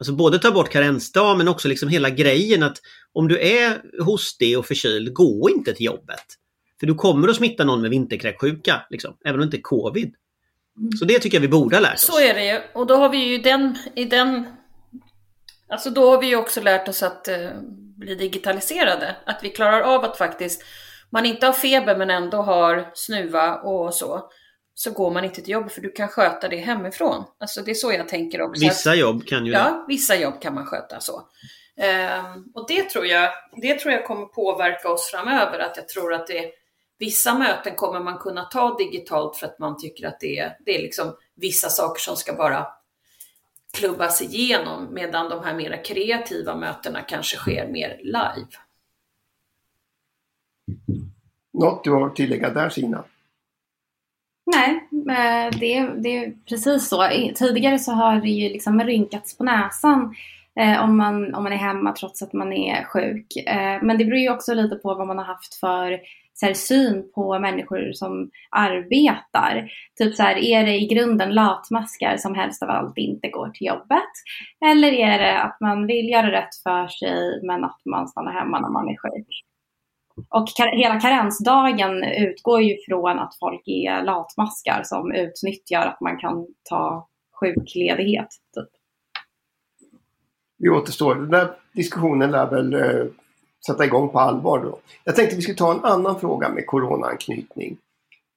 Alltså 0.01 0.13
både 0.13 0.39
ta 0.39 0.51
bort 0.51 0.69
karensdag 0.69 1.39
men 1.39 1.49
också 1.49 1.69
liksom 1.69 1.89
hela 1.89 2.11
grejen 2.11 2.63
att 2.63 2.79
om 3.13 3.29
du 3.29 3.41
är 3.41 3.83
hostig 4.05 4.59
och 4.59 4.67
förkyld, 4.67 5.15
gå 5.15 5.51
inte 5.51 5.75
till 5.75 5.87
jobbet. 5.87 6.25
För 6.81 6.87
du 6.87 6.95
kommer 6.95 7.29
att 7.29 7.37
smitta 7.37 7.65
någon 7.65 7.81
med 7.81 7.91
vinterkräksjuka, 7.91 8.87
liksom, 8.91 9.17
även 9.25 9.35
om 9.35 9.41
det 9.41 9.45
inte 9.45 9.57
är 9.57 9.63
covid. 9.63 10.15
Så 10.99 11.05
det 11.05 11.19
tycker 11.19 11.37
jag 11.37 11.43
vi 11.43 11.49
borde 11.49 11.77
ha 11.77 11.81
lärt 11.81 11.95
oss. 11.95 12.07
Så 12.07 12.21
är 12.21 12.35
det 12.35 12.45
ju. 12.45 12.61
Och 12.75 12.87
då 12.87 12.97
har 12.97 13.09
vi 13.09 13.19
ju 13.19 13.39
den, 13.39 13.79
i 13.97 14.05
den... 14.05 14.47
Alltså 15.69 15.91
då 15.91 16.11
har 16.11 16.21
vi 16.21 16.27
ju 16.27 16.37
också 16.37 16.61
lärt 16.61 16.89
oss 16.89 17.03
att 17.03 17.29
eh, 17.29 17.51
bli 17.99 18.15
digitaliserade. 18.15 19.17
Att 19.25 19.43
vi 19.43 19.51
klarar 19.51 19.81
av 19.81 20.05
att 20.05 20.19
faktiskt, 20.19 20.65
man 21.11 21.27
inte 21.27 21.47
har 21.47 21.53
feber 21.53 21.97
men 21.97 22.11
ändå 22.11 22.37
har 22.37 22.91
snuva 22.95 23.57
och 23.57 23.95
så. 23.95 24.31
Så 24.75 24.91
går 24.91 25.11
man 25.11 25.25
inte 25.25 25.43
till 25.43 25.53
jobbet 25.53 25.73
för 25.73 25.81
du 25.81 25.91
kan 25.91 26.09
sköta 26.09 26.49
det 26.49 26.57
hemifrån. 26.57 27.25
Alltså 27.41 27.63
det 27.63 27.71
är 27.71 27.75
så 27.75 27.93
jag 27.93 28.09
tänker 28.09 28.43
också. 28.43 28.65
Vissa 28.65 28.95
jobb 28.95 29.27
kan 29.27 29.47
ju 29.47 29.53
det. 29.53 29.59
Ja, 29.59 29.85
vissa 29.89 30.17
jobb 30.17 30.41
kan 30.41 30.55
man 30.55 30.67
sköta 30.67 31.01
så. 31.01 31.23
Ehm, 31.77 32.45
och 32.55 32.69
det 32.69 32.91
tror, 32.91 33.07
jag, 33.07 33.31
det 33.63 33.79
tror 33.79 33.93
jag 33.93 34.07
kommer 34.07 34.27
påverka 34.27 34.89
oss 34.89 35.11
framöver. 35.11 35.59
Att 35.59 35.77
jag 35.77 35.89
tror 35.89 36.15
att 36.15 36.27
det 36.27 36.53
Vissa 36.99 37.39
möten 37.39 37.75
kommer 37.75 38.01
man 38.01 38.19
kunna 38.19 38.45
ta 38.45 38.77
digitalt 38.77 39.37
för 39.37 39.47
att 39.47 39.59
man 39.59 39.77
tycker 39.79 40.07
att 40.07 40.21
det 40.21 40.39
är, 40.39 40.57
det 40.65 40.77
är 40.77 40.83
liksom 40.83 41.17
vissa 41.37 41.69
saker 41.69 42.01
som 42.01 42.17
ska 42.17 42.33
bara 42.33 42.67
klubbas 43.79 44.23
igenom 44.23 44.95
medan 44.95 45.29
de 45.29 45.45
här 45.45 45.55
mera 45.55 45.77
kreativa 45.77 46.57
mötena 46.57 47.03
kanske 47.03 47.37
sker 47.37 47.69
mer 47.69 48.01
live. 48.03 48.49
Något 51.53 51.85
du 51.85 51.91
har 51.91 52.07
att 52.07 52.17
tillägga 52.17 52.51
där 52.51 52.69
Sina? 52.69 53.05
Nej, 54.47 54.89
eh, 54.93 55.59
det, 55.59 56.03
det 56.03 56.17
är 56.17 56.33
precis 56.49 56.89
så. 56.89 57.09
Tidigare 57.35 57.79
så 57.79 57.93
har 57.93 58.21
det 58.21 58.29
ju 58.29 58.49
liksom 58.49 58.81
rynkats 58.81 59.39
på 59.39 59.45
näsan 59.45 60.15
eh, 60.61 60.85
om, 60.85 60.97
man, 60.97 61.35
om 61.35 61.45
man 61.45 61.53
är 61.53 61.57
hemma 61.57 61.93
trots 61.93 62.23
att 62.23 62.33
man 62.33 62.53
är 62.53 62.85
sjuk. 62.85 63.37
Eh, 63.37 63.83
men 63.83 63.99
det 63.99 64.05
beror 64.05 64.19
ju 64.19 64.31
också 64.31 64.55
lite 64.55 64.77
på 64.77 64.95
vad 64.95 65.07
man 65.07 65.19
har 65.19 65.25
haft 65.25 65.55
för 65.55 66.01
så 66.41 66.47
här, 66.47 66.55
syn 66.55 67.11
på 67.15 67.39
människor 67.39 67.93
som 67.93 68.31
arbetar. 68.51 69.71
Typ 69.99 70.15
så 70.15 70.23
här, 70.23 70.37
är 70.37 70.65
det 70.65 70.75
i 70.77 70.87
grunden 70.87 71.35
latmaskar 71.35 72.17
som 72.17 72.35
helst 72.35 72.63
av 72.63 72.71
allt 72.71 72.99
inte 72.99 73.29
går 73.29 73.49
till 73.49 73.67
jobbet? 73.67 74.13
Eller 74.71 74.93
är 74.93 75.19
det 75.19 75.43
att 75.43 75.61
man 75.61 75.87
vill 75.87 76.09
göra 76.09 76.33
rätt 76.33 76.55
för 76.63 76.89
sig 76.89 77.41
men 77.43 77.65
att 77.65 77.81
man 77.85 78.09
stannar 78.09 78.33
hemma 78.33 78.61
när 78.61 78.69
man 78.69 78.89
är 78.89 78.97
sjuk? 78.97 79.45
Och 80.29 80.49
kar 80.57 80.77
hela 80.77 81.01
karensdagen 81.01 82.05
utgår 82.05 82.63
ju 82.63 82.77
från 82.89 83.19
att 83.19 83.39
folk 83.41 83.63
är 83.65 84.03
latmaskar 84.03 84.81
som 84.85 85.13
utnyttjar 85.13 85.87
att 85.87 86.01
man 86.01 86.19
kan 86.19 86.47
ta 86.63 87.09
sjukledighet. 87.41 88.29
Typ. 88.55 88.69
Det 90.59 90.69
återstår. 90.69 91.15
Den 91.15 91.31
där 91.31 91.51
diskussionen 91.73 92.31
lär 92.31 92.51
väl 92.51 92.75
eh, 92.75 93.07
sätta 93.67 93.85
igång 93.85 94.09
på 94.09 94.19
allvar 94.19 94.63
då. 94.63 94.79
Jag 95.05 95.17
tänkte 95.17 95.37
vi 95.37 95.43
skulle 95.43 95.57
ta 95.57 95.75
en 95.75 95.85
annan 95.85 96.21
fråga 96.21 96.49
med 96.49 96.67
coronaanknytning. 96.67 97.79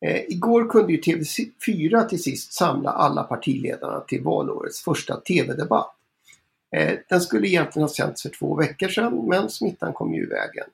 Eh, 0.06 0.22
igår 0.28 0.70
kunde 0.70 0.94
ju 0.94 1.00
TV4 1.00 2.08
till 2.08 2.24
sist 2.24 2.54
samla 2.54 2.90
alla 2.90 3.24
partiledarna 3.24 4.00
till 4.00 4.24
valårets 4.24 4.82
första 4.82 5.20
TV-debatt. 5.20 5.96
Eh, 6.75 6.98
den 7.10 7.22
skulle 7.22 7.48
egentligen 7.48 7.88
ha 7.88 7.94
sänts 7.94 8.22
för 8.22 8.30
två 8.30 8.56
veckor 8.56 8.88
sedan 8.88 9.25
men 9.28 9.50
smittan 9.50 9.94
kom 9.94 10.13
ju 10.13 10.24
i 10.24 10.25
vägen. 10.25 10.66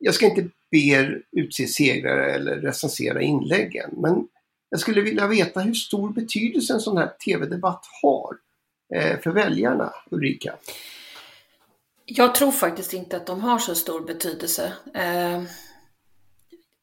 Jag 0.00 0.14
ska 0.14 0.26
inte 0.26 0.48
be 0.70 0.78
er 0.78 1.22
utse 1.32 1.66
segrare 1.66 2.32
eller 2.32 2.56
recensera 2.56 3.22
inläggen 3.22 3.90
men 3.96 4.28
jag 4.70 4.80
skulle 4.80 5.00
vilja 5.00 5.26
veta 5.26 5.60
hur 5.60 5.74
stor 5.74 6.10
betydelse 6.10 6.72
en 6.72 6.80
sån 6.80 6.96
här 6.96 7.12
TV-debatt 7.24 7.84
har 8.02 8.36
eh, 8.94 9.20
för 9.20 9.30
väljarna, 9.30 9.92
Ulrika. 10.10 10.54
Jag 12.08 12.34
tror 12.34 12.52
faktiskt 12.52 12.92
inte 12.92 13.16
att 13.16 13.26
de 13.26 13.40
har 13.40 13.58
så 13.58 13.74
stor 13.74 14.00
betydelse. 14.00 14.72
Eh, 14.94 15.42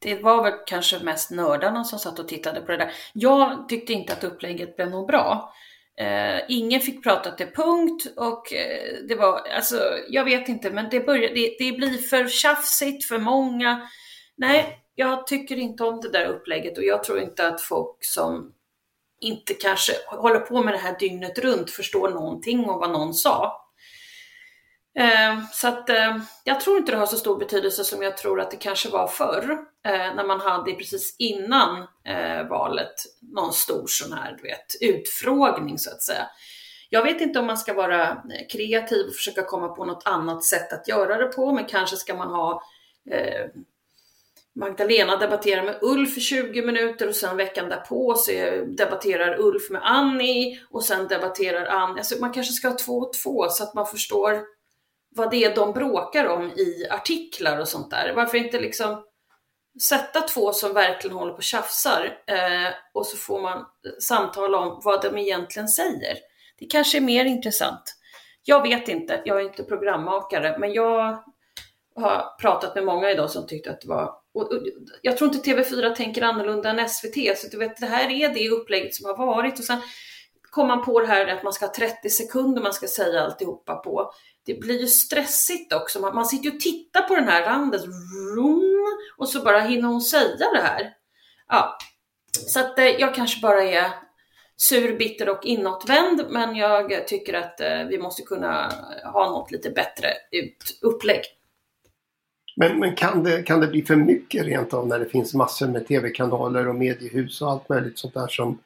det 0.02 0.24
var 0.24 0.44
väl 0.44 0.54
kanske 0.66 1.00
mest 1.00 1.32
nördarna 1.32 1.84
som 1.84 2.00
satt 2.00 2.20
och 2.20 2.28
tittade 2.28 2.62
på 2.62 2.72
det 2.72 2.78
där. 2.78 2.92
Jag 3.14 3.70
tyckte 3.70 3.94
inte 3.94 4.14
att 4.14 4.24
upplägget 4.24 4.76
blev 4.76 4.90
något 4.90 5.08
bra. 5.08 5.54
Eh, 5.98 6.42
ingen 6.48 6.82
fick 6.82 7.04
prata 7.04 7.32
till 7.32 7.48
punkt 7.56 8.08
och 8.18 8.54
eh, 8.54 9.04
det 9.08 9.16
var, 9.16 9.48
alltså 9.48 9.78
jag 10.10 10.26
vet 10.26 10.50
inte, 10.50 10.72
men 10.72 10.90
det, 10.92 11.00
börjar, 11.00 11.34
det, 11.36 11.56
det 11.60 11.78
blir 11.78 11.98
för 11.98 12.28
tjafsigt 12.28 13.06
för 13.06 13.18
många. 13.18 13.90
Nej, 14.36 14.80
jag 14.96 15.28
tycker 15.28 15.56
inte 15.56 15.84
om 15.84 16.02
det 16.02 16.12
där 16.12 16.26
upplägget 16.26 16.78
och 16.78 16.84
jag 16.84 17.04
tror 17.04 17.20
inte 17.20 17.48
att 17.48 17.62
folk 17.62 17.98
som 18.00 18.54
inte 19.22 19.54
kanske 19.54 19.94
håller 20.08 20.40
på 20.40 20.64
med 20.64 20.74
det 20.74 20.78
här 20.78 21.00
dygnet 21.00 21.40
runt 21.40 21.72
förstår 21.72 22.10
någonting 22.10 22.70
om 22.70 22.80
vad 22.80 22.92
någon 22.92 23.14
sa. 23.14 23.63
Eh, 24.96 25.46
så 25.52 25.68
att 25.68 25.90
eh, 25.90 26.18
jag 26.44 26.62
tror 26.62 26.78
inte 26.78 26.92
det 26.92 26.98
har 26.98 27.06
så 27.06 27.18
stor 27.18 27.40
betydelse 27.40 27.84
som 27.84 28.02
jag 28.02 28.18
tror 28.18 28.40
att 28.40 28.52
det 28.52 28.58
kanske 28.58 28.90
var 28.90 29.08
förr. 29.08 29.52
Eh, 29.86 30.16
när 30.16 30.28
man 30.28 30.40
hade 30.40 30.74
precis 30.74 31.16
innan 31.20 31.88
eh, 32.06 32.48
valet 32.50 32.94
någon 33.22 33.54
stor 33.54 33.88
sån 33.88 34.14
här 34.14 34.38
du 34.38 34.44
vet, 34.44 34.76
utfrågning 34.82 35.78
så 35.78 35.92
att 35.92 36.02
säga. 36.02 36.26
Jag 36.90 37.04
vet 37.04 37.22
inte 37.22 37.40
om 37.40 37.48
man 37.48 37.58
ska 37.58 37.74
vara 37.74 38.10
eh, 38.10 38.48
kreativ 38.52 39.08
och 39.08 39.14
försöka 39.14 39.44
komma 39.44 39.68
på 39.68 39.86
något 39.86 40.04
annat 40.06 40.44
sätt 40.44 40.74
att 40.74 40.88
göra 40.88 41.18
det 41.18 41.26
på, 41.26 41.52
men 41.52 41.66
kanske 41.66 41.96
ska 41.96 42.16
man 42.16 42.30
ha 42.30 42.64
eh, 43.12 43.46
Magdalena 44.56 45.18
debatterar 45.18 45.64
med 45.64 45.78
Ulf 45.82 46.18
i 46.18 46.22
20 46.22 46.62
minuter 46.62 47.08
och 47.08 47.16
sen 47.16 47.38
veckan 47.38 47.70
därpå 47.70 48.16
så 48.16 48.32
debatterar 48.68 49.40
Ulf 49.40 49.70
med 49.70 49.82
Annie 49.84 50.60
och 50.70 50.84
sen 50.84 51.08
debatterar 51.08 51.66
Annie. 51.66 51.98
Alltså 51.98 52.16
man 52.20 52.34
kanske 52.34 52.54
ska 52.54 52.68
ha 52.68 52.78
två 52.78 52.98
och 52.98 53.14
två 53.14 53.50
så 53.50 53.64
att 53.64 53.74
man 53.74 53.86
förstår 53.86 54.42
vad 55.16 55.32
det 55.32 55.44
är 55.44 55.56
de 55.56 55.74
bråkar 55.74 56.26
om 56.26 56.52
i 56.52 56.88
artiklar 56.90 57.60
och 57.60 57.68
sånt 57.68 57.92
där. 57.92 58.14
Varför 58.16 58.38
inte 58.38 58.60
liksom 58.60 59.04
sätta 59.82 60.22
två 60.22 60.54
som 60.54 60.74
verkligen 60.74 61.18
håller 61.18 61.32
på 61.32 61.38
och 61.38 61.44
tjafsar 61.44 62.18
eh, 62.28 62.74
och 62.94 63.06
så 63.06 63.18
får 63.18 63.42
man 63.42 63.66
samtala 64.00 64.58
om 64.58 64.82
vad 64.84 65.02
de 65.02 65.18
egentligen 65.18 65.68
säger. 65.68 66.18
Det 66.60 66.66
kanske 66.66 66.98
är 66.98 67.02
mer 67.02 67.26
intressant. 67.26 67.98
Jag 68.44 68.62
vet 68.62 68.88
inte, 68.88 69.22
jag 69.26 69.42
är 69.42 69.46
inte 69.46 69.64
programmakare, 69.64 70.58
men 70.60 70.74
jag 70.74 71.24
har 71.96 72.40
pratat 72.40 72.76
med 72.76 72.86
många 72.86 73.12
idag 73.12 73.30
som 73.30 73.48
tyckte 73.48 73.72
att 73.72 73.82
det 73.82 73.88
var 73.88 74.24
och, 74.34 74.52
och, 74.52 74.62
jag 75.02 75.18
tror 75.18 75.34
inte 75.34 75.52
TV4 75.52 75.96
tänker 75.96 76.22
annorlunda 76.22 76.70
än 76.70 76.90
SVT, 76.90 77.38
så 77.38 77.48
du 77.52 77.58
vet, 77.58 77.78
det 77.78 77.86
här 77.86 78.10
är 78.10 78.34
det 78.34 78.50
upplägget 78.50 78.96
som 78.96 79.06
har 79.06 79.26
varit. 79.26 79.60
Och 79.60 79.66
sen 79.66 79.82
kom 80.50 80.68
man 80.68 80.86
på 80.86 81.00
det 81.00 81.08
här 81.08 81.28
att 81.28 81.44
man 81.44 81.54
ska 81.54 81.66
ha 81.66 81.74
30 81.74 82.10
sekunder 82.10 82.62
man 82.62 82.74
ska 82.74 82.88
säga 82.88 83.22
alltihopa 83.22 83.76
på 83.76 84.12
det 84.46 84.60
blir 84.60 84.80
ju 84.80 84.88
stressigt 84.88 85.74
också. 85.74 86.00
Man, 86.00 86.16
man 86.16 86.26
sitter 86.26 86.46
ju 86.46 86.56
och 86.56 86.60
tittar 86.60 87.02
på 87.02 87.16
den 87.16 87.28
här 87.28 87.46
randen 87.46 87.82
och 89.18 89.30
så 89.30 89.44
bara 89.44 89.60
hinner 89.60 89.88
hon 89.88 90.02
säga 90.02 90.52
det 90.54 90.62
här. 90.62 90.94
Ja, 91.48 91.78
så 92.48 92.60
att 92.60 92.80
eh, 92.80 92.86
jag 92.86 93.16
kanske 93.16 93.42
bara 93.42 93.64
är 93.64 93.92
sur, 94.58 94.98
bitter 94.98 95.30
och 95.30 95.46
inåtvänd, 95.46 96.26
men 96.30 96.56
jag 96.56 97.08
tycker 97.08 97.34
att 97.34 97.62
eh, 97.62 97.84
vi 97.90 97.98
måste 97.98 98.22
kunna 98.22 98.72
ha 99.14 99.30
något 99.30 99.52
lite 99.52 99.70
bättre 99.70 100.08
ut, 100.32 100.80
upplägg. 100.82 101.22
Men, 102.56 102.80
men 102.80 102.96
kan, 102.96 103.24
det, 103.24 103.44
kan 103.44 103.60
det 103.60 103.68
bli 103.68 103.82
för 103.82 103.96
mycket 103.96 104.46
rent 104.46 104.74
av 104.74 104.88
när 104.88 105.00
det 105.00 105.06
finns 105.06 105.34
massor 105.34 105.68
med 105.68 105.88
tv-kanaler 105.88 106.68
och 106.68 106.76
mediehus 106.76 107.42
och 107.42 107.52
allt 107.52 107.70
möjligt 107.70 108.00
sånt 108.00 108.14
där 108.14 108.28
som, 108.28 108.60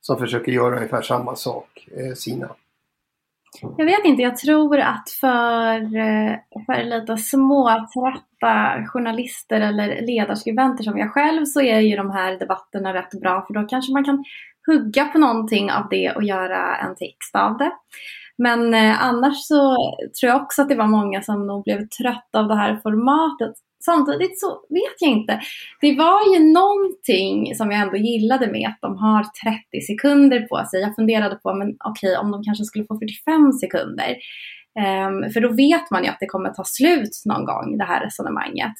som 0.00 0.18
försöker 0.18 0.52
göra 0.52 0.76
ungefär 0.76 1.02
samma 1.02 1.36
sak, 1.36 1.88
eh, 1.96 2.14
Sina? 2.14 2.54
Jag 3.60 3.84
vet 3.84 4.04
inte, 4.04 4.22
jag 4.22 4.36
tror 4.36 4.78
att 4.78 5.10
för, 5.20 5.96
eh, 5.96 6.36
för 6.66 6.84
lite 6.84 7.16
småtrötta 7.16 8.84
journalister 8.86 9.60
eller 9.60 10.06
ledarskribenter 10.06 10.84
som 10.84 10.98
jag 10.98 11.12
själv 11.12 11.44
så 11.44 11.60
är 11.60 11.80
ju 11.80 11.96
de 11.96 12.10
här 12.10 12.38
debatterna 12.38 12.94
rätt 12.94 13.20
bra 13.20 13.44
för 13.46 13.54
då 13.54 13.66
kanske 13.66 13.92
man 13.92 14.04
kan 14.04 14.24
hugga 14.66 15.04
på 15.04 15.18
någonting 15.18 15.72
av 15.72 15.88
det 15.90 16.10
och 16.10 16.22
göra 16.22 16.76
en 16.76 16.94
text 16.94 17.36
av 17.36 17.58
det. 17.58 17.72
Men 18.38 18.74
eh, 18.74 19.04
annars 19.04 19.36
så 19.36 19.76
tror 20.20 20.32
jag 20.32 20.42
också 20.42 20.62
att 20.62 20.68
det 20.68 20.74
var 20.74 20.86
många 20.86 21.22
som 21.22 21.46
nog 21.46 21.64
blev 21.64 21.88
trötta 21.88 22.40
av 22.40 22.48
det 22.48 22.56
här 22.56 22.80
formatet 22.82 23.54
Samtidigt 23.84 24.40
så 24.40 24.48
vet 24.68 24.96
jag 25.00 25.10
inte. 25.10 25.40
Det 25.80 25.94
var 25.98 26.34
ju 26.34 26.52
någonting 26.52 27.54
som 27.54 27.70
jag 27.70 27.80
ändå 27.80 27.96
gillade 27.96 28.46
med 28.52 28.68
att 28.68 28.78
de 28.80 28.96
har 28.96 29.22
30 29.22 29.80
sekunder 29.86 30.40
på 30.40 30.64
sig. 30.70 30.80
Jag 30.80 30.94
funderade 30.94 31.36
på, 31.36 31.54
men 31.54 31.76
okej, 31.84 32.16
om 32.16 32.30
de 32.30 32.42
kanske 32.42 32.64
skulle 32.64 32.84
få 32.84 32.98
45 32.98 33.52
sekunder. 33.52 34.16
Um, 34.78 35.32
för 35.32 35.40
då 35.40 35.48
vet 35.48 35.90
man 35.90 36.04
ju 36.04 36.08
att 36.10 36.20
det 36.20 36.26
kommer 36.26 36.50
ta 36.50 36.64
slut 36.64 37.22
någon 37.24 37.44
gång, 37.44 37.78
det 37.78 37.84
här 37.84 38.04
resonemanget. 38.04 38.76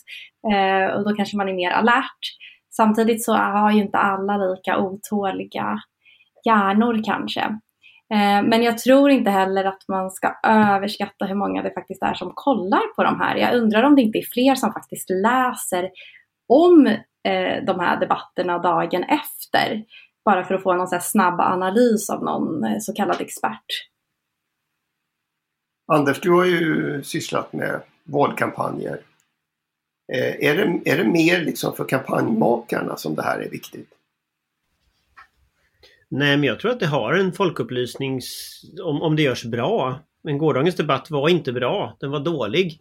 Uh, 0.52 0.96
och 0.96 1.04
då 1.08 1.16
kanske 1.16 1.36
man 1.36 1.48
är 1.48 1.54
mer 1.54 1.70
alert. 1.70 2.22
Samtidigt 2.70 3.24
så 3.24 3.32
har 3.34 3.72
ju 3.72 3.82
inte 3.82 3.98
alla 3.98 4.36
lika 4.36 4.78
otåliga 4.78 5.78
hjärnor 6.44 7.00
kanske. 7.04 7.58
Eh, 8.12 8.42
men 8.42 8.62
jag 8.62 8.78
tror 8.78 9.10
inte 9.10 9.30
heller 9.30 9.64
att 9.64 9.88
man 9.88 10.10
ska 10.10 10.34
överskatta 10.42 11.24
hur 11.24 11.34
många 11.34 11.62
det 11.62 11.74
faktiskt 11.74 12.02
är 12.02 12.14
som 12.14 12.32
kollar 12.34 12.94
på 12.96 13.04
de 13.04 13.20
här. 13.20 13.36
Jag 13.36 13.54
undrar 13.54 13.82
om 13.82 13.96
det 13.96 14.02
inte 14.02 14.18
är 14.18 14.32
fler 14.32 14.54
som 14.54 14.72
faktiskt 14.72 15.10
läser 15.10 15.90
om 16.48 16.86
eh, 17.28 17.64
de 17.66 17.80
här 17.80 18.00
debatterna 18.00 18.58
dagen 18.58 19.04
efter. 19.04 19.84
Bara 20.24 20.44
för 20.44 20.54
att 20.54 20.62
få 20.62 20.74
någon 20.74 20.88
så 20.88 20.98
snabb 21.00 21.40
analys 21.40 22.10
av 22.10 22.24
någon 22.24 22.64
eh, 22.64 22.78
så 22.80 22.92
kallad 22.94 23.20
expert. 23.20 23.66
Anders, 25.92 26.20
du 26.20 26.30
har 26.30 26.44
ju 26.44 27.02
sysslat 27.04 27.52
med 27.52 27.80
valkampanjer. 28.04 29.00
Är, 30.12 30.54
det, 30.56 30.90
är 30.90 30.98
det 30.98 31.04
mer 31.04 31.40
liksom 31.40 31.76
för 31.76 31.84
kampanjmakarna 31.84 32.96
som 32.96 33.14
det 33.14 33.22
här 33.22 33.38
är 33.38 33.50
viktigt? 33.50 33.90
Nej, 36.14 36.36
men 36.36 36.44
jag 36.44 36.60
tror 36.60 36.70
att 36.70 36.80
det 36.80 36.86
har 36.86 37.14
en 37.14 37.32
folkupplysning 37.32 38.20
om, 38.82 39.02
om 39.02 39.16
det 39.16 39.22
görs 39.22 39.44
bra. 39.44 40.00
Men 40.24 40.38
gårdagens 40.38 40.74
debatt 40.74 41.10
var 41.10 41.28
inte 41.28 41.52
bra. 41.52 41.96
Den 42.00 42.10
var 42.10 42.20
dålig. 42.20 42.80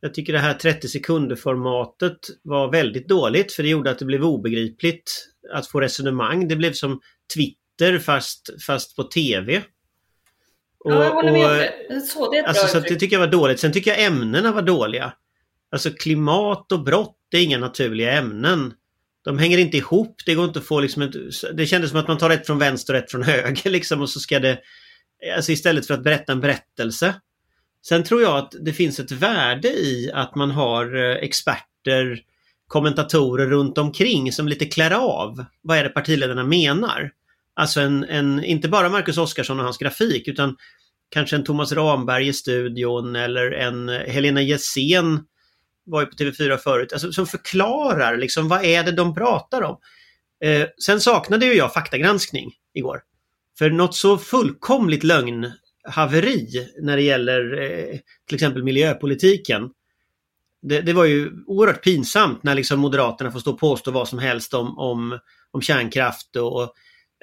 Jag 0.00 0.14
tycker 0.14 0.32
det 0.32 0.38
här 0.38 0.54
30 0.54 0.88
sekunder 0.88 1.36
formatet 1.36 2.18
var 2.42 2.72
väldigt 2.72 3.08
dåligt 3.08 3.52
för 3.52 3.62
det 3.62 3.68
gjorde 3.68 3.90
att 3.90 3.98
det 3.98 4.04
blev 4.04 4.24
obegripligt 4.24 5.28
att 5.52 5.66
få 5.66 5.80
resonemang. 5.80 6.48
Det 6.48 6.56
blev 6.56 6.72
som 6.72 7.00
Twitter 7.34 7.98
fast, 7.98 8.62
fast 8.66 8.96
på 8.96 9.02
TV. 9.02 9.62
Och, 10.78 10.92
ja, 10.92 11.04
jag 11.04 11.10
håller 11.10 11.32
med 11.32 11.50
om 11.50 11.56
det. 11.56 12.00
Så, 12.00 12.30
det 12.30 12.36
är 12.36 12.42
ett 12.42 12.48
alltså, 12.48 12.62
bra 12.62 12.82
så 12.82 12.94
det 12.94 13.00
tycker 13.00 13.16
jag 13.16 13.20
var 13.20 13.32
dåligt. 13.32 13.60
Sen 13.60 13.72
tycker 13.72 13.90
jag 13.90 14.02
ämnena 14.02 14.52
var 14.52 14.62
dåliga. 14.62 15.12
Alltså 15.70 15.90
klimat 15.90 16.72
och 16.72 16.84
brott, 16.84 17.16
det 17.30 17.38
är 17.38 17.44
inga 17.44 17.58
naturliga 17.58 18.12
ämnen. 18.12 18.74
De 19.24 19.38
hänger 19.38 19.58
inte 19.58 19.76
ihop. 19.76 20.22
Det 20.26 20.34
går 20.34 20.44
inte 20.44 20.58
att 20.58 20.66
få 20.66 20.80
liksom 20.80 21.02
ett, 21.02 21.12
Det 21.54 21.66
kändes 21.66 21.90
som 21.90 22.00
att 22.00 22.08
man 22.08 22.18
tar 22.18 22.30
ett 22.30 22.46
från 22.46 22.58
vänster 22.58 22.94
och 22.94 23.00
ett 23.00 23.10
från 23.10 23.22
höger 23.22 23.70
liksom 23.70 24.00
och 24.00 24.10
så 24.10 24.20
ska 24.20 24.38
det... 24.38 24.58
Alltså 25.36 25.52
istället 25.52 25.86
för 25.86 25.94
att 25.94 26.04
berätta 26.04 26.32
en 26.32 26.40
berättelse. 26.40 27.14
Sen 27.86 28.04
tror 28.04 28.22
jag 28.22 28.36
att 28.36 28.54
det 28.60 28.72
finns 28.72 29.00
ett 29.00 29.10
värde 29.10 29.68
i 29.68 30.10
att 30.14 30.34
man 30.34 30.50
har 30.50 30.96
eh, 30.96 31.16
experter, 31.16 32.20
kommentatorer 32.66 33.46
runt 33.46 33.78
omkring 33.78 34.32
som 34.32 34.48
lite 34.48 34.64
klär 34.64 34.90
av 34.90 35.44
vad 35.62 35.78
är 35.78 35.84
det 35.84 35.90
partiledarna 35.90 36.44
menar. 36.44 37.10
Alltså 37.54 37.80
en, 37.80 38.04
en 38.04 38.44
inte 38.44 38.68
bara 38.68 38.88
Marcus 38.88 39.18
Oskarsson 39.18 39.58
och 39.58 39.64
hans 39.64 39.78
grafik 39.78 40.28
utan 40.28 40.56
kanske 41.10 41.36
en 41.36 41.44
Thomas 41.44 41.72
Ramberg 41.72 42.28
i 42.28 42.32
studion 42.32 43.16
eller 43.16 43.50
en 43.50 43.88
Helena 43.88 44.42
Gessén 44.42 45.20
var 45.86 46.00
ju 46.00 46.06
på 46.06 46.16
TV4 46.16 46.56
förut, 46.56 46.92
alltså, 46.92 47.12
som 47.12 47.26
förklarar 47.26 48.16
liksom 48.16 48.48
vad 48.48 48.64
är 48.64 48.82
det 48.84 48.92
de 48.92 49.14
pratar 49.14 49.62
om. 49.62 49.78
Eh, 50.44 50.66
sen 50.84 51.00
saknade 51.00 51.46
ju 51.46 51.54
jag 51.54 51.72
faktagranskning 51.72 52.52
igår. 52.74 53.02
För 53.58 53.70
något 53.70 53.94
så 53.94 54.18
fullkomligt 54.18 55.04
lögnhaveri 55.04 56.68
när 56.82 56.96
det 56.96 57.02
gäller 57.02 57.62
eh, 57.62 57.98
till 58.28 58.34
exempel 58.34 58.64
miljöpolitiken. 58.64 59.70
Det, 60.62 60.80
det, 60.80 60.92
var 60.92 61.04
ju 61.04 61.30
oerhört 61.46 61.84
pinsamt 61.84 62.42
när 62.42 62.54
liksom 62.54 62.80
Moderaterna 62.80 63.32
får 63.32 63.40
stå 63.40 63.50
och 63.52 63.60
påstå 63.60 63.90
vad 63.90 64.08
som 64.08 64.18
helst 64.18 64.54
om, 64.54 64.78
om, 64.78 65.18
om 65.50 65.62
kärnkraft 65.62 66.36
och, 66.36 66.62
och 66.62 66.62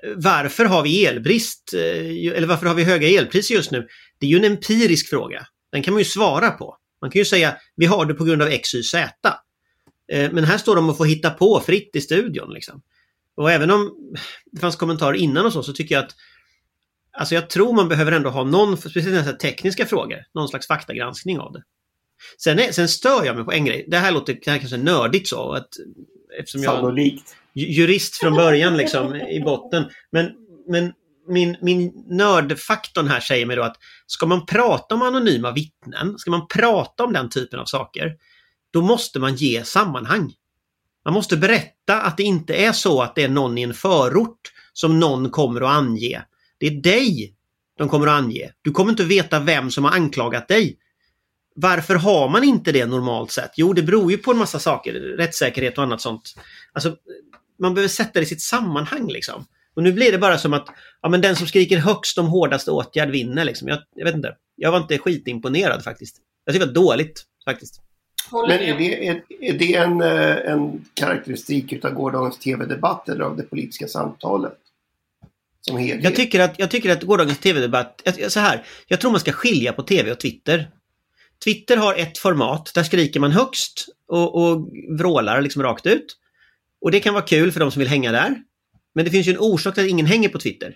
eh, 0.03 0.13
varför 0.15 0.65
har 0.65 0.83
vi 0.83 1.05
elbrist? 1.05 1.73
Eh, 1.73 2.37
eller 2.37 2.47
varför 2.47 2.65
har 2.65 2.75
vi 2.75 2.83
höga 2.83 3.07
elpriser 3.07 3.55
just 3.55 3.71
nu? 3.71 3.87
Det 4.19 4.25
är 4.25 4.29
ju 4.29 4.37
en 4.37 4.51
empirisk 4.51 5.09
fråga. 5.09 5.47
Den 5.71 5.83
kan 5.83 5.93
man 5.93 6.01
ju 6.01 6.05
svara 6.05 6.51
på. 6.51 6.77
Man 7.01 7.11
kan 7.11 7.19
ju 7.19 7.25
säga 7.25 7.55
vi 7.75 7.85
har 7.85 8.05
det 8.05 8.13
på 8.13 8.23
grund 8.23 8.41
av 8.41 8.47
X, 8.47 8.73
Y, 8.73 8.83
Z. 8.83 9.13
Eh, 10.11 10.31
men 10.31 10.43
här 10.43 10.57
står 10.57 10.75
de 10.75 10.89
och 10.89 10.97
får 10.97 11.05
hitta 11.05 11.29
på 11.29 11.59
fritt 11.59 11.95
i 11.95 12.01
studion. 12.01 12.53
Liksom. 12.53 12.81
Och 13.35 13.51
även 13.51 13.71
om 13.71 13.95
det 14.51 14.59
fanns 14.59 14.75
kommentarer 14.75 15.17
innan 15.17 15.45
och 15.45 15.53
så, 15.53 15.63
så 15.63 15.73
tycker 15.73 15.95
jag 15.95 16.03
att 16.03 16.15
Alltså 17.13 17.35
jag 17.35 17.49
tror 17.49 17.73
man 17.73 17.89
behöver 17.89 18.11
ändå 18.11 18.29
ha 18.29 18.43
någon, 18.43 18.77
speciellt 18.77 19.25
när 19.25 19.33
tekniska 19.33 19.85
frågor, 19.85 20.17
någon 20.33 20.47
slags 20.47 20.67
faktagranskning 20.67 21.39
av 21.39 21.53
det. 21.53 21.63
Sen, 22.37 22.59
är, 22.59 22.71
sen 22.71 22.89
stör 22.89 23.25
jag 23.25 23.35
mig 23.35 23.45
på 23.45 23.51
en 23.51 23.65
grej. 23.65 23.85
Det 23.87 23.97
här 23.97 24.11
låter 24.11 24.33
det 24.33 24.51
här 24.51 24.57
kanske 24.57 24.77
nördigt 24.77 25.27
så. 25.27 25.53
Att, 25.53 25.69
eftersom 26.39 26.63
jag 26.63 26.75
Sannolikt. 26.75 27.35
jurist 27.53 28.17
från 28.17 28.35
början 28.35 28.77
liksom 28.77 29.15
i 29.15 29.41
botten. 29.45 29.83
Men, 30.11 30.31
men 30.67 30.93
min, 31.27 31.57
min 31.61 32.05
nördfaktorn 32.07 33.07
här 33.07 33.19
säger 33.19 33.45
mig 33.45 33.55
då 33.55 33.63
att 33.63 33.77
ska 34.07 34.25
man 34.25 34.45
prata 34.45 34.95
om 34.95 35.01
anonyma 35.01 35.51
vittnen, 35.51 36.17
ska 36.17 36.31
man 36.31 36.47
prata 36.47 37.03
om 37.03 37.13
den 37.13 37.29
typen 37.29 37.59
av 37.59 37.65
saker, 37.65 38.15
då 38.73 38.81
måste 38.81 39.19
man 39.19 39.35
ge 39.35 39.63
sammanhang. 39.63 40.33
Man 41.05 41.13
måste 41.13 41.37
berätta 41.37 42.01
att 42.01 42.17
det 42.17 42.23
inte 42.23 42.53
är 42.53 42.71
så 42.71 43.01
att 43.01 43.15
det 43.15 43.23
är 43.23 43.29
någon 43.29 43.57
i 43.57 43.61
en 43.61 43.73
förort 43.73 44.51
som 44.73 44.99
någon 44.99 45.29
kommer 45.29 45.61
att 45.61 45.69
ange. 45.69 46.21
Det 46.57 46.67
är 46.67 46.81
dig 46.81 47.35
de 47.77 47.89
kommer 47.89 48.07
att 48.07 48.23
ange. 48.23 48.51
Du 48.61 48.71
kommer 48.71 48.91
inte 48.91 49.03
veta 49.03 49.39
vem 49.39 49.71
som 49.71 49.83
har 49.83 49.91
anklagat 49.91 50.47
dig. 50.47 50.77
Varför 51.55 51.95
har 51.95 52.29
man 52.29 52.43
inte 52.43 52.71
det 52.71 52.85
normalt 52.85 53.31
sett? 53.31 53.51
Jo, 53.55 53.73
det 53.73 53.83
beror 53.83 54.11
ju 54.11 54.17
på 54.17 54.31
en 54.31 54.37
massa 54.37 54.59
saker, 54.59 54.93
rättssäkerhet 54.93 55.77
och 55.77 55.83
annat 55.83 56.01
sånt. 56.01 56.35
Alltså, 56.73 56.95
man 57.59 57.73
behöver 57.73 57.89
sätta 57.89 58.11
det 58.13 58.23
i 58.23 58.25
sitt 58.25 58.41
sammanhang 58.41 59.07
liksom. 59.07 59.45
Och 59.75 59.83
nu 59.83 59.91
blir 59.91 60.11
det 60.11 60.17
bara 60.17 60.37
som 60.37 60.53
att 60.53 60.67
ja, 61.01 61.09
men 61.09 61.21
den 61.21 61.35
som 61.35 61.47
skriker 61.47 61.77
högst 61.77 62.17
om 62.17 62.27
hårdaste 62.27 62.71
åtgärd 62.71 63.09
vinner. 63.09 63.45
Liksom. 63.45 63.67
Jag, 63.67 63.79
jag 63.95 64.05
vet 64.05 64.15
inte. 64.15 64.35
Jag 64.55 64.71
var 64.71 64.77
inte 64.77 64.97
skitimponerad 64.97 65.83
faktiskt. 65.83 66.17
Jag 66.45 66.53
tycker 66.53 66.65
det 66.65 66.73
var 66.73 66.83
dåligt 66.83 67.23
faktiskt. 67.45 67.81
Men 68.31 68.59
är 68.59 68.77
det, 68.77 69.07
är, 69.07 69.23
är 69.39 69.53
det 69.53 69.75
en, 69.75 70.01
eh, 70.01 70.51
en 70.51 70.85
karaktäristik 70.93 71.85
av 71.85 71.93
gårdagens 71.93 72.39
tv-debatt 72.39 73.09
eller 73.09 73.23
av 73.23 73.37
det 73.37 73.43
politiska 73.43 73.87
samtalet? 73.87 74.57
Som 75.61 75.77
helhet? 75.77 76.03
Jag 76.03 76.15
tycker 76.15 76.39
att, 76.39 76.59
jag 76.59 76.71
tycker 76.71 76.91
att 76.91 77.03
gårdagens 77.03 77.39
tv-debatt, 77.39 78.01
så 78.27 78.39
här, 78.39 78.65
jag 78.87 79.01
tror 79.01 79.11
man 79.11 79.19
ska 79.19 79.31
skilja 79.31 79.73
på 79.73 79.83
tv 79.83 80.11
och 80.11 80.19
Twitter. 80.19 80.71
Twitter 81.43 81.77
har 81.77 81.95
ett 81.95 82.17
format, 82.17 82.71
där 82.75 82.83
skriker 82.83 83.19
man 83.19 83.31
högst 83.31 83.87
och, 84.07 84.35
och 84.35 84.69
vrålar 84.89 85.41
liksom 85.41 85.63
rakt 85.63 85.85
ut. 85.85 86.17
Och 86.81 86.91
det 86.91 86.99
kan 86.99 87.13
vara 87.13 87.23
kul 87.23 87.51
för 87.51 87.59
de 87.59 87.71
som 87.71 87.79
vill 87.79 87.87
hänga 87.87 88.11
där. 88.11 88.35
Men 88.95 89.05
det 89.05 89.11
finns 89.11 89.27
ju 89.27 89.31
en 89.31 89.39
orsak 89.39 89.73
till 89.73 89.83
att 89.83 89.89
ingen 89.89 90.05
hänger 90.05 90.29
på 90.29 90.39
Twitter. 90.39 90.75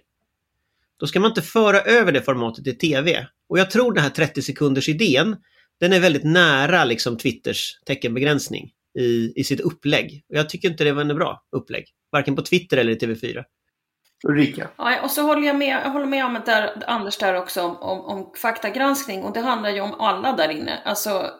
Då 1.00 1.08
ska 1.08 1.20
man 1.20 1.32
inte 1.32 1.42
föra 1.42 1.82
över 1.82 2.12
det 2.12 2.22
formatet 2.22 2.64
till 2.64 2.78
TV. 2.78 3.28
Och 3.50 3.60
jag 3.60 3.72
tror 3.72 3.94
den 3.94 4.04
här 4.04 4.10
30 4.10 4.42
sekunders 4.42 4.90
idén, 4.90 5.36
den 5.80 5.94
är 5.94 6.00
väldigt 6.00 6.24
nära 6.24 6.86
liksom 6.86 7.18
Twitters 7.18 7.80
teckenbegränsning 7.86 8.72
i, 9.00 9.34
i 9.36 9.44
sitt 9.44 9.60
upplägg. 9.60 10.26
Och 10.30 10.36
jag 10.36 10.50
tycker 10.50 10.70
inte 10.70 10.84
det 10.84 10.92
var 10.92 11.02
en 11.02 11.16
bra 11.16 11.44
upplägg. 11.52 11.86
Varken 12.12 12.36
på 12.36 12.42
Twitter 12.42 12.78
eller 12.78 12.92
i 12.92 12.96
TV4. 12.96 13.44
Ulrika? 14.28 14.68
Ja, 14.78 15.02
och 15.04 15.12
så 15.12 15.22
håller 15.22 15.48
jag 15.48 15.56
med, 15.56 15.82
jag 15.86 15.92
håller 15.92 16.06
med 16.06 16.26
om 16.26 16.42
där, 16.46 16.84
Anders 16.88 17.18
där 17.18 17.36
också 17.36 17.62
om, 17.62 17.78
om, 17.78 18.02
om 18.02 18.32
faktagranskning 18.42 19.24
och 19.24 19.34
det 19.34 19.40
handlar 19.40 19.70
ju 19.70 19.82
om 19.82 19.94
alla 19.94 20.36
där 20.36 20.50
inne. 20.50 20.82
Alltså 20.86 21.32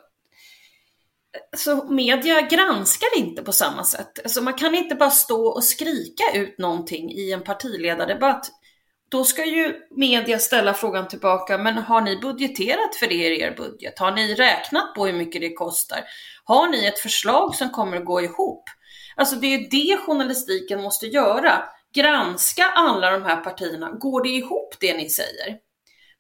så 1.58 1.84
media 1.84 2.42
granskar 2.42 3.18
inte 3.18 3.44
på 3.44 3.52
samma 3.52 3.84
sätt. 3.84 4.20
Alltså 4.24 4.42
man 4.42 4.54
kan 4.54 4.76
inte 4.76 4.96
bara 4.96 5.10
stå 5.10 5.48
och 5.48 5.64
skrika 5.64 6.24
ut 6.34 6.58
någonting 6.58 7.12
i 7.12 7.32
en 7.32 7.44
partiledardebatt. 7.44 8.52
Då 9.10 9.24
ska 9.24 9.46
ju 9.46 9.76
media 9.92 10.40
ställa 10.40 10.74
frågan 10.74 11.08
tillbaka, 11.08 11.58
men 11.58 11.78
har 11.78 12.02
ni 12.02 12.18
budgeterat 12.18 12.96
för 12.96 13.08
det 13.08 13.14
i 13.14 13.42
er 13.42 13.56
budget? 13.58 14.00
Har 14.00 14.12
ni 14.12 14.36
räknat 14.36 14.96
på 14.96 15.06
hur 15.06 15.14
mycket 15.14 15.42
det 15.42 15.54
kostar? 15.54 16.04
Har 16.44 16.68
ni 16.68 16.86
ett 16.86 17.00
förslag 17.00 17.56
som 17.56 17.70
kommer 17.70 17.98
att 17.98 18.06
gå 18.06 18.22
ihop? 18.22 18.64
Alltså 19.16 19.36
det 19.36 19.48
är 19.48 19.70
det 19.72 19.98
journalistiken 19.98 20.82
måste 20.82 21.08
göra. 21.08 21.64
Granska 21.96 22.66
alla 22.76 23.12
de 23.12 23.24
här 23.24 23.36
partierna. 23.36 23.92
Går 23.92 24.24
det 24.24 24.30
ihop 24.30 24.76
det 24.80 24.98
ni 24.98 25.10
säger? 25.10 25.58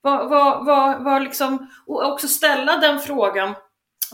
Vad, 0.01 0.29
vad, 0.29 0.65
vad, 0.65 1.03
vad 1.03 1.23
liksom, 1.23 1.67
och 1.87 2.11
också 2.11 2.27
ställa 2.27 2.77
den 2.77 2.99
frågan 2.99 3.55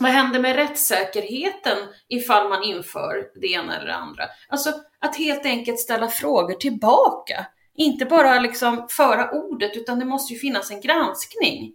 vad 0.02 0.12
händer 0.12 0.40
med 0.40 0.56
rättssäkerheten 0.56 1.78
ifall 2.08 2.48
man 2.48 2.62
inför 2.62 3.40
det 3.40 3.46
ena 3.46 3.76
eller 3.76 3.86
det 3.86 3.94
andra? 3.94 4.24
Alltså 4.48 4.72
att 4.98 5.16
helt 5.16 5.46
enkelt 5.46 5.78
ställa 5.78 6.08
frågor 6.08 6.54
tillbaka. 6.54 7.46
Inte 7.74 8.04
bara 8.04 8.40
liksom 8.40 8.86
föra 8.90 9.30
ordet 9.30 9.76
utan 9.76 9.98
det 9.98 10.04
måste 10.04 10.32
ju 10.34 10.38
finnas 10.38 10.70
en 10.70 10.80
granskning. 10.80 11.72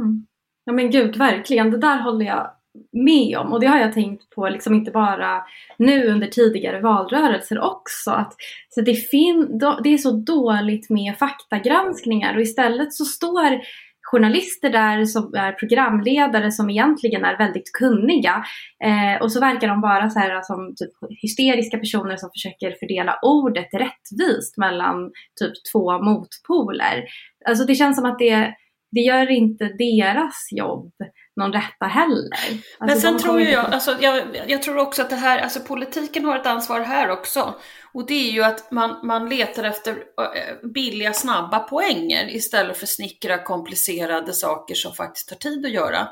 Mm. 0.00 0.26
Ja 0.64 0.72
men 0.72 0.90
gud, 0.90 1.16
verkligen. 1.16 1.70
Det 1.70 1.78
där 1.78 1.98
håller 1.98 2.26
jag 2.26 2.50
med 2.92 3.38
om 3.38 3.52
och 3.52 3.60
det 3.60 3.66
har 3.66 3.78
jag 3.78 3.92
tänkt 3.92 4.30
på 4.30 4.48
liksom 4.48 4.74
inte 4.74 4.90
bara 4.90 5.44
nu 5.76 6.08
under 6.08 6.26
tidigare 6.26 6.80
valrörelser 6.80 7.60
också. 7.60 8.10
Att, 8.10 8.34
så 8.68 8.80
det, 8.80 8.94
fin, 8.94 9.58
det 9.82 9.88
är 9.88 9.98
så 9.98 10.10
dåligt 10.10 10.90
med 10.90 11.18
faktagranskningar 11.18 12.34
och 12.34 12.40
istället 12.40 12.94
så 12.94 13.04
står 13.04 13.60
journalister 14.10 14.70
där 14.70 15.04
som 15.04 15.34
är 15.34 15.52
programledare 15.52 16.52
som 16.52 16.70
egentligen 16.70 17.24
är 17.24 17.38
väldigt 17.38 17.72
kunniga. 17.72 18.44
Eh, 18.84 19.22
och 19.22 19.32
så 19.32 19.40
verkar 19.40 19.68
de 19.68 19.80
vara 19.80 20.10
så 20.10 20.18
här, 20.18 20.42
som 20.42 20.74
typ 20.76 20.90
hysteriska 21.22 21.78
personer 21.78 22.16
som 22.16 22.30
försöker 22.30 22.76
fördela 22.80 23.18
ordet 23.22 23.68
rättvist 23.74 24.56
mellan 24.56 25.10
typ 25.40 25.52
två 25.72 26.02
motpoler. 26.02 27.04
Alltså 27.48 27.64
det 27.64 27.74
känns 27.74 27.96
som 27.96 28.04
att 28.04 28.18
det, 28.18 28.54
det 28.90 29.00
gör 29.00 29.30
inte 29.30 29.64
deras 29.64 30.48
jobb 30.52 30.92
någon 31.38 31.52
rätta 31.52 31.86
heller. 31.86 32.38
Alltså 32.78 32.86
Men 32.86 33.00
sen 33.00 33.18
tror 33.18 33.40
jag, 33.40 33.64
alltså, 33.64 33.96
jag, 34.00 34.22
jag 34.46 34.62
tror 34.62 34.78
också 34.78 35.02
att 35.02 35.10
det 35.10 35.16
här, 35.16 35.38
alltså 35.38 35.60
politiken 35.60 36.24
har 36.24 36.36
ett 36.36 36.46
ansvar 36.46 36.80
här 36.80 37.10
också. 37.10 37.54
Och 37.98 38.06
det 38.06 38.28
är 38.28 38.30
ju 38.30 38.42
att 38.42 38.70
man, 38.70 39.06
man 39.06 39.28
letar 39.28 39.64
efter 39.64 39.92
eh, 39.92 40.68
billiga, 40.68 41.12
snabba 41.12 41.58
poänger 41.58 42.28
istället 42.28 42.76
för 42.76 42.86
snickra, 42.86 43.42
komplicerade 43.42 44.32
saker 44.32 44.74
som 44.74 44.94
faktiskt 44.94 45.28
tar 45.28 45.36
tid 45.36 45.66
att 45.66 45.72
göra. 45.72 46.08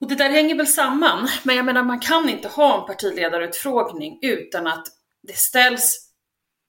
Och 0.00 0.08
det 0.08 0.14
där 0.14 0.30
hänger 0.30 0.54
väl 0.54 0.66
samman, 0.66 1.28
men 1.42 1.56
jag 1.56 1.64
menar 1.64 1.82
man 1.82 2.00
kan 2.00 2.28
inte 2.28 2.48
ha 2.48 2.80
en 2.80 2.86
partiledarutfrågning 2.86 4.18
utan 4.22 4.66
att 4.66 4.86
det 5.22 5.36
ställs 5.36 6.10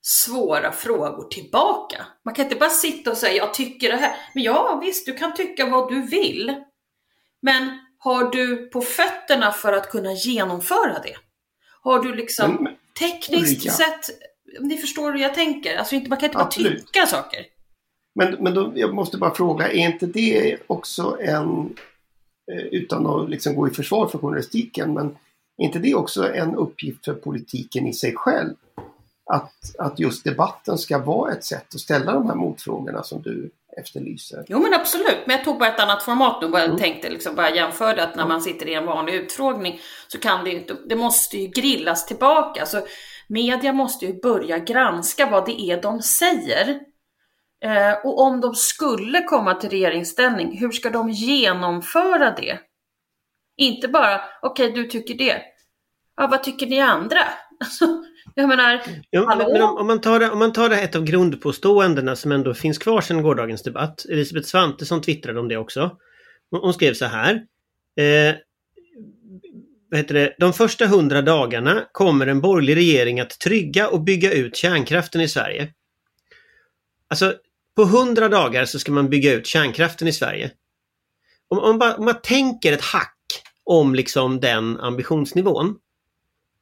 svåra 0.02 0.72
frågor 0.72 1.28
tillbaka. 1.28 2.06
Man 2.24 2.34
kan 2.34 2.44
inte 2.44 2.56
bara 2.56 2.70
sitta 2.70 3.10
och 3.10 3.16
säga 3.16 3.34
jag 3.34 3.54
tycker 3.54 3.90
det 3.90 3.96
här. 3.96 4.16
Men 4.34 4.42
ja 4.42 4.80
visst, 4.82 5.06
du 5.06 5.14
kan 5.14 5.34
tycka 5.34 5.66
vad 5.66 5.88
du 5.88 6.02
vill. 6.02 6.54
Men 7.42 7.78
har 7.98 8.30
du 8.30 8.70
på 8.70 8.80
fötterna 8.80 9.52
för 9.52 9.72
att 9.72 9.90
kunna 9.90 10.12
genomföra 10.12 10.98
det? 11.02 11.16
Har 11.82 11.98
du 12.02 12.14
liksom 12.14 12.58
Mm 12.58 12.79
tekniskt 13.00 13.52
Ulrika. 13.52 13.70
sett, 13.70 14.10
ni 14.60 14.76
förstår 14.76 15.12
hur 15.12 15.20
jag 15.20 15.34
tänker, 15.34 15.76
alltså 15.76 15.94
inte, 15.94 16.08
man 16.08 16.18
kan 16.18 16.26
inte 16.26 16.36
bara 16.36 16.44
Absolut. 16.44 16.86
tycka 16.86 17.06
saker. 17.06 17.46
Men, 18.14 18.36
men 18.40 18.54
då, 18.54 18.72
jag 18.74 18.94
måste 18.94 19.18
bara 19.18 19.34
fråga, 19.34 19.68
är 19.68 19.88
inte 19.88 20.06
det 20.06 20.56
också 20.66 21.16
en, 21.20 21.76
eh, 22.52 22.64
utan 22.64 23.06
att 23.06 23.30
liksom 23.30 23.54
gå 23.54 23.68
i 23.68 23.70
försvar 23.70 24.08
för 24.08 24.18
journalistiken, 24.18 24.94
men 24.94 25.06
är 25.56 25.64
inte 25.64 25.78
det 25.78 25.94
också 25.94 26.34
en 26.34 26.54
uppgift 26.54 27.04
för 27.04 27.14
politiken 27.14 27.86
i 27.86 27.92
sig 27.92 28.14
själv? 28.16 28.54
Att, 29.32 29.76
att 29.78 29.98
just 29.98 30.24
debatten 30.24 30.78
ska 30.78 30.98
vara 30.98 31.32
ett 31.32 31.44
sätt 31.44 31.74
att 31.74 31.80
ställa 31.80 32.12
de 32.12 32.26
här 32.26 32.34
motfrågorna 32.34 33.02
som 33.02 33.22
du 33.22 33.50
efterlyser. 33.80 34.44
Jo 34.48 34.58
men 34.58 34.74
absolut, 34.74 35.26
men 35.26 35.36
jag 35.36 35.44
tog 35.44 35.58
bara 35.58 35.68
ett 35.68 35.80
annat 35.80 36.02
format 36.02 36.42
nu 36.42 36.48
bara 36.48 36.64
Mm. 36.64 36.78
tänkte 36.78 37.10
liksom 37.10 37.34
bara 37.34 37.54
jämförde 37.54 38.02
att 38.02 38.16
när 38.16 38.26
man 38.26 38.42
sitter 38.42 38.68
i 38.68 38.74
en 38.74 38.86
vanlig 38.86 39.14
utfrågning 39.14 39.80
så 40.08 40.18
kan 40.18 40.44
det 40.44 40.50
ju 40.50 40.56
inte, 40.58 40.76
det 40.88 40.96
måste 40.96 41.36
ju 41.38 41.46
grillas 41.46 42.06
tillbaka. 42.06 42.66
Så 42.66 42.80
media 43.28 43.72
måste 43.72 44.06
ju 44.06 44.20
börja 44.20 44.58
granska 44.58 45.26
vad 45.30 45.46
det 45.46 45.60
är 45.60 45.82
de 45.82 46.02
säger. 46.02 46.80
Eh, 47.64 47.92
och 48.04 48.20
om 48.20 48.40
de 48.40 48.54
skulle 48.54 49.22
komma 49.22 49.54
till 49.54 49.70
regeringsställning, 49.70 50.58
hur 50.58 50.70
ska 50.70 50.90
de 50.90 51.10
genomföra 51.10 52.30
det? 52.30 52.58
Inte 53.56 53.88
bara, 53.88 54.20
okej 54.42 54.72
du 54.72 54.84
tycker 54.84 55.14
det. 55.14 55.42
Ja, 56.16 56.26
vad 56.26 56.42
tycker 56.42 56.66
ni 56.66 56.80
andra? 56.80 57.20
Jag 58.34 58.48
menar, 58.48 58.82
Ja, 59.10 59.26
Hallå? 59.26 59.52
men 59.52 59.62
om, 59.62 59.76
om, 59.76 59.86
man 59.86 60.00
tar 60.00 60.20
det, 60.20 60.30
om 60.30 60.38
man 60.38 60.52
tar 60.52 60.68
det 60.68 60.80
ett 60.80 60.96
av 60.96 61.04
grundpåståendena 61.04 62.16
som 62.16 62.32
ändå 62.32 62.54
finns 62.54 62.78
kvar 62.78 63.00
sedan 63.00 63.22
gårdagens 63.22 63.62
debatt. 63.62 64.04
Elisabeth 64.08 64.48
Svantesson 64.48 65.02
twittrade 65.02 65.40
om 65.40 65.48
det 65.48 65.56
också. 65.56 65.96
Hon, 66.50 66.60
hon 66.60 66.74
skrev 66.74 66.94
så 66.94 67.04
här. 67.04 67.34
Eh, 67.96 68.34
vad 69.90 69.98
heter 70.00 70.14
det? 70.14 70.36
De 70.38 70.52
första 70.52 70.86
hundra 70.86 71.22
dagarna 71.22 71.84
kommer 71.92 72.26
en 72.26 72.40
borgerlig 72.40 72.76
regering 72.76 73.20
att 73.20 73.38
trygga 73.38 73.88
och 73.88 74.00
bygga 74.00 74.32
ut 74.32 74.56
kärnkraften 74.56 75.20
i 75.20 75.28
Sverige. 75.28 75.72
Alltså, 77.08 77.34
på 77.76 77.84
hundra 77.84 78.28
dagar 78.28 78.64
så 78.64 78.78
ska 78.78 78.92
man 78.92 79.10
bygga 79.10 79.32
ut 79.32 79.46
kärnkraften 79.46 80.08
i 80.08 80.12
Sverige. 80.12 80.50
Om, 81.48 81.58
om, 81.58 81.68
man, 81.68 81.78
bara, 81.78 81.94
om 81.96 82.04
man 82.04 82.20
tänker 82.22 82.72
ett 82.72 82.84
hack 82.84 83.16
om 83.64 83.94
liksom 83.94 84.40
den 84.40 84.80
ambitionsnivån. 84.80 85.76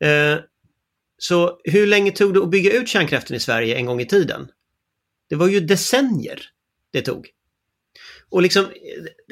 Eh, 0.04 0.38
så 1.18 1.60
hur 1.64 1.86
länge 1.86 2.10
tog 2.10 2.34
det 2.34 2.42
att 2.42 2.50
bygga 2.50 2.72
ut 2.72 2.88
kärnkraften 2.88 3.36
i 3.36 3.40
Sverige 3.40 3.76
en 3.76 3.86
gång 3.86 4.00
i 4.00 4.06
tiden? 4.06 4.48
Det 5.28 5.36
var 5.36 5.48
ju 5.48 5.60
decennier 5.60 6.40
det 6.92 7.02
tog. 7.02 7.28
Och 8.30 8.42
liksom, 8.42 8.66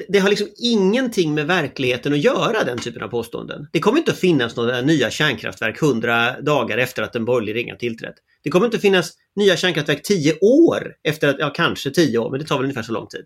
det- 0.07 0.19
har 0.19 0.29
liksom 0.29 0.47
ingenting 0.57 1.33
med 1.33 1.47
verkligheten 1.47 2.13
att 2.13 2.19
göra, 2.23 2.63
den 2.63 2.77
typen 2.77 3.03
av 3.03 3.07
påståenden. 3.07 3.67
Det 3.73 3.79
kommer 3.79 3.97
inte 3.97 4.11
att 4.11 4.17
finnas 4.19 4.55
några 4.55 4.81
nya 4.81 5.09
kärnkraftverk 5.09 5.79
hundra 5.79 6.41
dagar 6.41 6.77
efter 6.77 7.03
att 7.03 7.15
en 7.15 7.25
borgerlig 7.25 7.53
regering 7.53 7.77
tillträtt. 7.77 8.15
Det 8.43 8.49
kommer 8.49 8.65
inte 8.65 8.77
att 8.77 8.81
finnas 8.81 9.13
nya 9.35 9.57
kärnkraftverk 9.57 10.03
tio 10.03 10.37
år 10.41 10.93
efter 11.03 11.27
att, 11.27 11.35
ja 11.39 11.49
kanske 11.49 11.91
tio 11.91 12.17
år, 12.17 12.31
men 12.31 12.39
det 12.39 12.45
tar 12.45 12.55
väl 12.55 12.63
ungefär 12.63 12.83
så 12.83 12.91
lång 12.91 13.07
tid. 13.07 13.25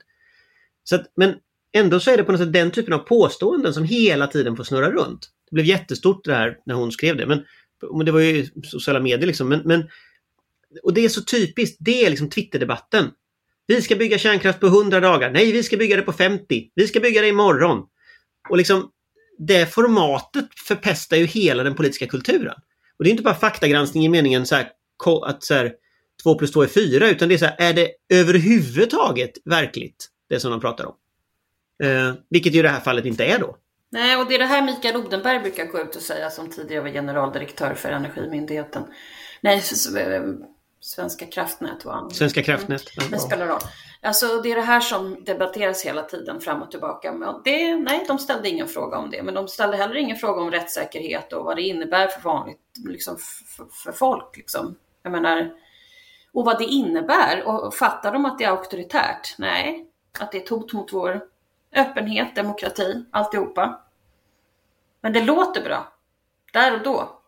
Så 0.83 0.95
att, 0.95 1.11
men 1.15 1.33
ändå 1.73 1.99
så 1.99 2.11
är 2.11 2.17
det 2.17 2.23
på 2.23 2.31
något 2.31 2.41
sätt 2.41 2.53
den 2.53 2.71
typen 2.71 2.93
av 2.93 2.99
påståenden 2.99 3.73
som 3.73 3.83
hela 3.83 4.27
tiden 4.27 4.55
får 4.55 4.63
snurra 4.63 4.91
runt. 4.91 5.29
Det 5.49 5.55
blev 5.55 5.65
jättestort 5.65 6.25
det 6.25 6.33
här 6.33 6.57
när 6.65 6.75
hon 6.75 6.91
skrev 6.91 7.17
det, 7.17 7.25
men 7.25 7.45
men 7.93 8.05
det 8.05 8.11
var 8.11 8.19
ju 8.19 8.47
sociala 8.63 8.99
medier 8.99 9.27
liksom. 9.27 9.49
Men, 9.49 9.61
men, 9.65 9.89
och 10.83 10.93
det 10.93 11.05
är 11.05 11.09
så 11.09 11.21
typiskt. 11.21 11.77
Det 11.79 12.05
är 12.05 12.09
liksom 12.09 12.29
Twitterdebatten. 12.29 13.09
Vi 13.67 13.81
ska 13.81 13.95
bygga 13.95 14.17
kärnkraft 14.17 14.59
på 14.59 14.67
100 14.67 14.99
dagar. 14.99 15.31
Nej, 15.31 15.51
vi 15.51 15.63
ska 15.63 15.77
bygga 15.77 15.95
det 15.95 16.01
på 16.01 16.13
50. 16.13 16.71
Vi 16.75 16.87
ska 16.87 16.99
bygga 16.99 17.21
det 17.21 17.27
imorgon. 17.27 17.83
Och 18.49 18.57
liksom 18.57 18.91
det 19.37 19.73
formatet 19.73 20.45
förpestar 20.67 21.17
ju 21.17 21.25
hela 21.25 21.63
den 21.63 21.75
politiska 21.75 22.07
kulturen. 22.07 22.55
Och 22.97 23.03
det 23.03 23.09
är 23.09 23.11
inte 23.11 23.23
bara 23.23 23.35
faktagranskning 23.35 24.05
i 24.05 24.09
meningen 24.09 24.45
så 24.45 24.55
här, 24.55 24.69
att 25.25 25.43
så 25.43 25.53
här, 25.53 25.73
2 26.23 26.35
plus 26.35 26.51
2 26.51 26.63
är 26.63 26.67
4, 26.67 27.09
utan 27.09 27.29
det 27.29 27.35
är 27.35 27.37
så 27.37 27.45
här, 27.45 27.55
är 27.59 27.73
det 27.73 27.91
överhuvudtaget 28.09 29.31
verkligt 29.45 30.09
det 30.29 30.39
som 30.39 30.51
de 30.51 30.61
pratar 30.61 30.85
om? 30.85 30.95
Eh, 31.83 32.13
vilket 32.29 32.53
ju 32.53 32.59
i 32.59 32.61
det 32.61 32.69
här 32.69 32.79
fallet 32.79 33.05
inte 33.05 33.25
är 33.25 33.39
då. 33.39 33.57
Nej, 33.91 34.17
och 34.17 34.27
det 34.27 34.35
är 34.35 34.39
det 34.39 34.45
här 34.45 34.61
Mikael 34.61 34.95
Odenberg 34.95 35.39
brukar 35.39 35.65
gå 35.65 35.79
ut 35.79 35.95
och 35.95 36.01
säga 36.01 36.29
som 36.29 36.49
tidigare 36.49 36.81
var 36.81 36.89
generaldirektör 36.89 37.73
för 37.73 37.89
Energimyndigheten. 37.89 38.83
Nej, 39.41 39.63
eh, 39.97 40.23
Svenska 40.79 41.25
kraftnät 41.25 41.85
var 41.85 41.93
han. 41.93 42.11
Svenska 42.11 42.43
kraftnät. 42.43 42.83
Ja. 42.95 43.03
Men 43.11 43.19
spelar 43.19 43.47
roll. 43.47 43.59
Alltså 44.01 44.41
det 44.41 44.51
är 44.51 44.55
det 44.55 44.61
här 44.61 44.79
som 44.79 45.23
debatteras 45.23 45.85
hela 45.85 46.03
tiden 46.03 46.41
fram 46.41 46.61
och 46.61 46.71
tillbaka. 46.71 47.13
Men 47.13 47.41
det, 47.43 47.75
nej, 47.75 48.05
de 48.07 48.19
ställde 48.19 48.49
ingen 48.49 48.67
fråga 48.67 48.97
om 48.97 49.09
det. 49.09 49.23
Men 49.23 49.33
de 49.33 49.47
ställde 49.47 49.77
heller 49.77 49.95
ingen 49.95 50.17
fråga 50.17 50.41
om 50.41 50.51
rättssäkerhet 50.51 51.33
och 51.33 51.45
vad 51.45 51.55
det 51.55 51.61
innebär 51.61 52.07
för 52.07 52.21
vanligt, 52.21 52.59
liksom 52.87 53.17
för, 53.57 53.65
för 53.83 53.91
folk. 53.91 54.37
Liksom. 54.37 54.75
Jag 55.03 55.11
menar, 55.11 55.51
och 56.33 56.45
vad 56.45 56.59
det 56.59 56.65
innebär. 56.65 57.43
Och 57.47 57.75
fattar 57.75 58.13
de 58.13 58.25
att 58.25 58.37
det 58.37 58.43
är 58.43 58.49
auktoritärt? 58.49 59.35
Nej, 59.37 59.85
att 60.19 60.31
det 60.31 60.37
är 60.37 60.41
ett 60.41 60.49
hot 60.49 60.73
mot 60.73 60.93
vår 60.93 61.21
öppenhet, 61.75 62.35
demokrati, 62.35 63.05
alltihopa. 63.11 63.81
Men 65.01 65.13
det 65.13 65.23
låter 65.23 65.63
bra. 65.63 65.93
Där 66.53 66.73
och 66.73 66.83
då. 66.83 67.21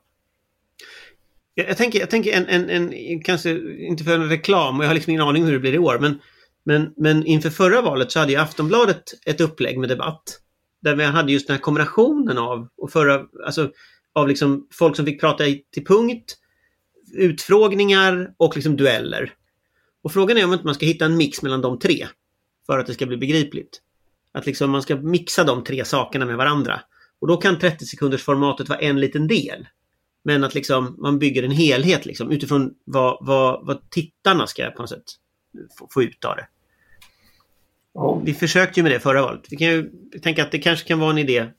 Jag, 1.53 1.69
jag 1.69 1.77
tänker, 1.77 1.99
jag 1.99 2.10
tänker 2.10 2.34
en, 2.34 2.47
en, 2.47 2.69
en, 2.69 3.23
kanske 3.23 3.60
inte 3.77 4.03
för 4.03 4.15
en 4.15 4.29
reklam, 4.29 4.77
och 4.77 4.84
jag 4.84 4.89
har 4.89 4.95
liksom 4.95 5.12
ingen 5.12 5.23
aning 5.23 5.45
hur 5.45 5.53
det 5.53 5.60
blir 5.60 5.73
i 5.73 5.79
år, 5.79 5.99
men, 5.99 6.19
men, 6.63 6.93
men 6.97 7.25
inför 7.25 7.49
förra 7.49 7.82
valet 7.82 8.12
så 8.12 8.19
hade 8.19 8.32
ju 8.32 8.38
Aftonbladet 8.38 9.03
ett 9.25 9.41
upplägg 9.41 9.79
med 9.79 9.89
debatt. 9.89 10.39
Där 10.82 10.95
vi 10.95 11.03
hade 11.03 11.32
just 11.32 11.47
den 11.47 11.56
här 11.56 11.62
kombinationen 11.62 12.38
av, 12.38 12.67
och 12.77 12.91
förra, 12.91 13.25
alltså, 13.45 13.71
av 14.13 14.27
liksom 14.27 14.67
folk 14.71 14.95
som 14.95 15.06
fick 15.06 15.19
prata 15.19 15.47
i, 15.47 15.63
till 15.71 15.86
punkt, 15.86 16.38
utfrågningar 17.13 18.34
och 18.38 18.56
liksom 18.56 18.77
dueller. 18.77 19.34
Och 20.03 20.12
frågan 20.12 20.38
är 20.38 20.45
om 20.45 20.53
inte 20.53 20.65
man 20.65 20.75
ska 20.75 20.86
hitta 20.86 21.06
en 21.06 21.17
mix 21.17 21.41
mellan 21.41 21.62
de 21.62 21.79
tre 21.79 22.08
för 22.65 22.79
att 22.79 22.88
det 22.88 22.93
ska 22.93 23.06
bli 23.06 23.17
begripligt. 23.17 23.82
Att 24.34 24.46
liksom 24.46 24.72
man 24.72 24.82
ska 24.82 24.96
mixa 24.96 25.43
de 25.43 25.63
tre 25.63 25.86
sakerna 25.86 26.26
med 26.26 26.38
varandra. 26.38 26.82
Och 27.22 27.28
då 27.28 27.38
kan 27.38 27.60
30 27.60 27.86
sekunders 27.86 28.24
formatet 28.24 28.69
vara 28.69 28.80
en 28.80 29.00
liten 29.00 29.28
del. 29.28 29.67
Men 30.24 30.43
att 30.43 30.56
liksom 30.56 30.96
man 31.00 31.19
bygger 31.19 31.43
en 31.43 31.52
helhet 31.52 32.06
liksom, 32.06 32.32
utifrån 32.32 32.74
vad, 32.86 33.17
vad, 33.22 33.65
vad 33.65 33.89
tittarna 33.89 34.48
ska 34.48 34.69
på 34.69 34.82
något 34.82 34.89
sätt 34.89 35.04
få, 35.80 35.88
få 35.91 36.04
ut 36.04 36.26
av 36.26 36.36
det. 36.36 36.48
Ja, 37.93 38.22
Vi 38.26 38.34
försökte 38.34 38.80
ju 38.80 38.84
med 38.84 38.91
det 38.91 39.00
förra 39.00 39.22
valet. 39.22 39.48
Vi 39.50 39.58
kan 39.58 39.67
ju 39.67 39.91
tänka 40.22 40.43
att 40.43 40.52
det 40.52 40.60
kanske 40.60 40.88
kan 40.88 41.00
vara 41.00 41.12
en 41.12 41.17
idé 41.17 41.50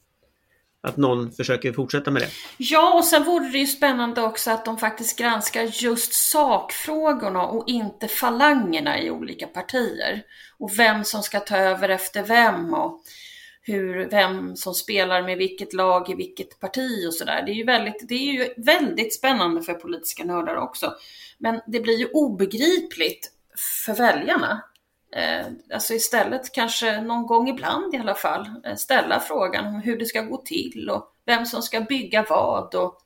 att 0.84 0.96
någon 0.96 1.32
försöker 1.32 1.72
fortsätta 1.72 2.10
med 2.10 2.22
det. 2.22 2.28
Ja, 2.56 2.94
och 2.94 3.04
sen 3.04 3.24
vore 3.24 3.48
det 3.48 3.58
ju 3.58 3.66
spännande 3.66 4.22
också 4.22 4.50
att 4.50 4.64
de 4.64 4.78
faktiskt 4.78 5.18
granskar 5.18 5.62
just 5.62 6.12
sakfrågorna 6.12 7.42
och 7.46 7.68
inte 7.68 8.08
falangerna 8.08 9.00
i 9.00 9.10
olika 9.10 9.46
partier. 9.46 10.22
Och 10.58 10.78
vem 10.78 11.04
som 11.04 11.22
ska 11.22 11.40
ta 11.40 11.56
över 11.56 11.88
efter 11.88 12.22
vem 12.22 12.74
och 12.74 13.02
hur, 13.62 14.10
vem 14.10 14.56
som 14.56 14.74
spelar 14.74 15.22
med 15.22 15.38
vilket 15.38 15.72
lag 15.72 16.10
i 16.10 16.14
vilket 16.14 16.60
parti 16.60 17.06
och 17.08 17.14
sådär. 17.14 17.42
Det, 17.46 17.52
är 17.52 17.54
ju 17.54 17.64
väldigt- 17.64 18.08
det 18.08 18.14
är 18.14 18.32
ju 18.32 18.54
väldigt 18.56 19.14
spännande 19.14 19.62
för 19.62 19.74
politiska 19.74 20.24
nördar 20.24 20.56
också. 20.56 20.94
Men 21.38 21.60
det 21.66 21.80
blir 21.80 21.98
ju 21.98 22.06
obegripligt 22.06 23.30
för 23.86 23.94
väljarna. 23.94 24.62
Eh, 25.16 25.46
alltså 25.74 25.94
istället 25.94 26.52
kanske 26.52 27.00
någon 27.00 27.26
gång 27.26 27.48
ibland 27.48 27.94
i 27.94 27.98
alla 27.98 28.14
fall 28.14 28.50
eh, 28.64 28.74
ställa 28.74 29.20
frågan 29.20 29.66
om 29.66 29.80
hur 29.80 29.98
det 29.98 30.06
ska 30.06 30.22
gå 30.22 30.36
till 30.36 30.90
och 30.90 31.12
vem 31.26 31.46
som 31.46 31.62
ska 31.62 31.80
bygga 31.80 32.26
vad 32.28 32.74
och 32.74 33.00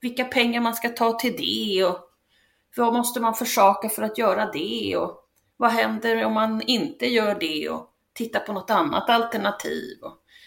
vilka 0.00 0.24
pengar 0.24 0.60
man 0.60 0.74
ska 0.74 0.88
ta 0.88 1.12
till 1.12 1.36
det 1.36 1.84
och 1.84 1.98
vad 2.76 2.92
måste 2.92 3.20
man 3.20 3.34
försaka 3.34 3.88
för 3.88 4.02
att 4.02 4.18
göra 4.18 4.50
det 4.52 4.96
och 4.96 5.18
vad 5.56 5.70
händer 5.70 6.24
om 6.24 6.32
man 6.32 6.62
inte 6.62 7.06
gör 7.06 7.36
det 7.40 7.68
och 7.68 7.90
titta 8.12 8.40
på 8.40 8.52
något 8.52 8.70
annat 8.70 9.10
alternativ. 9.10 9.98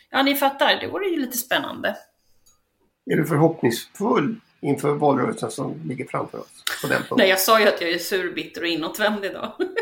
Ja, 0.09 0.23
ni 0.23 0.35
fattar, 0.35 0.79
det 0.81 0.87
vore 0.87 1.07
ju 1.07 1.17
lite 1.17 1.37
spännande. 1.37 1.95
är 3.05 3.15
du 3.15 3.25
förhoppningsfull 3.25 4.35
inför 4.61 4.93
valrörelsen 4.93 5.51
som 5.51 5.73
ligger 5.85 6.05
framför 6.05 6.39
oss 6.39 6.63
på 6.81 6.87
den 6.87 6.97
punkten? 6.97 7.17
Nej, 7.17 7.29
jag 7.29 7.39
sa 7.39 7.59
ju 7.59 7.67
att 7.67 7.81
jag 7.81 7.91
är 7.91 7.99
sur, 7.99 8.33
bitter 8.33 8.61
och 8.61 8.67
inåtvänd 8.67 9.25
idag. 9.25 9.51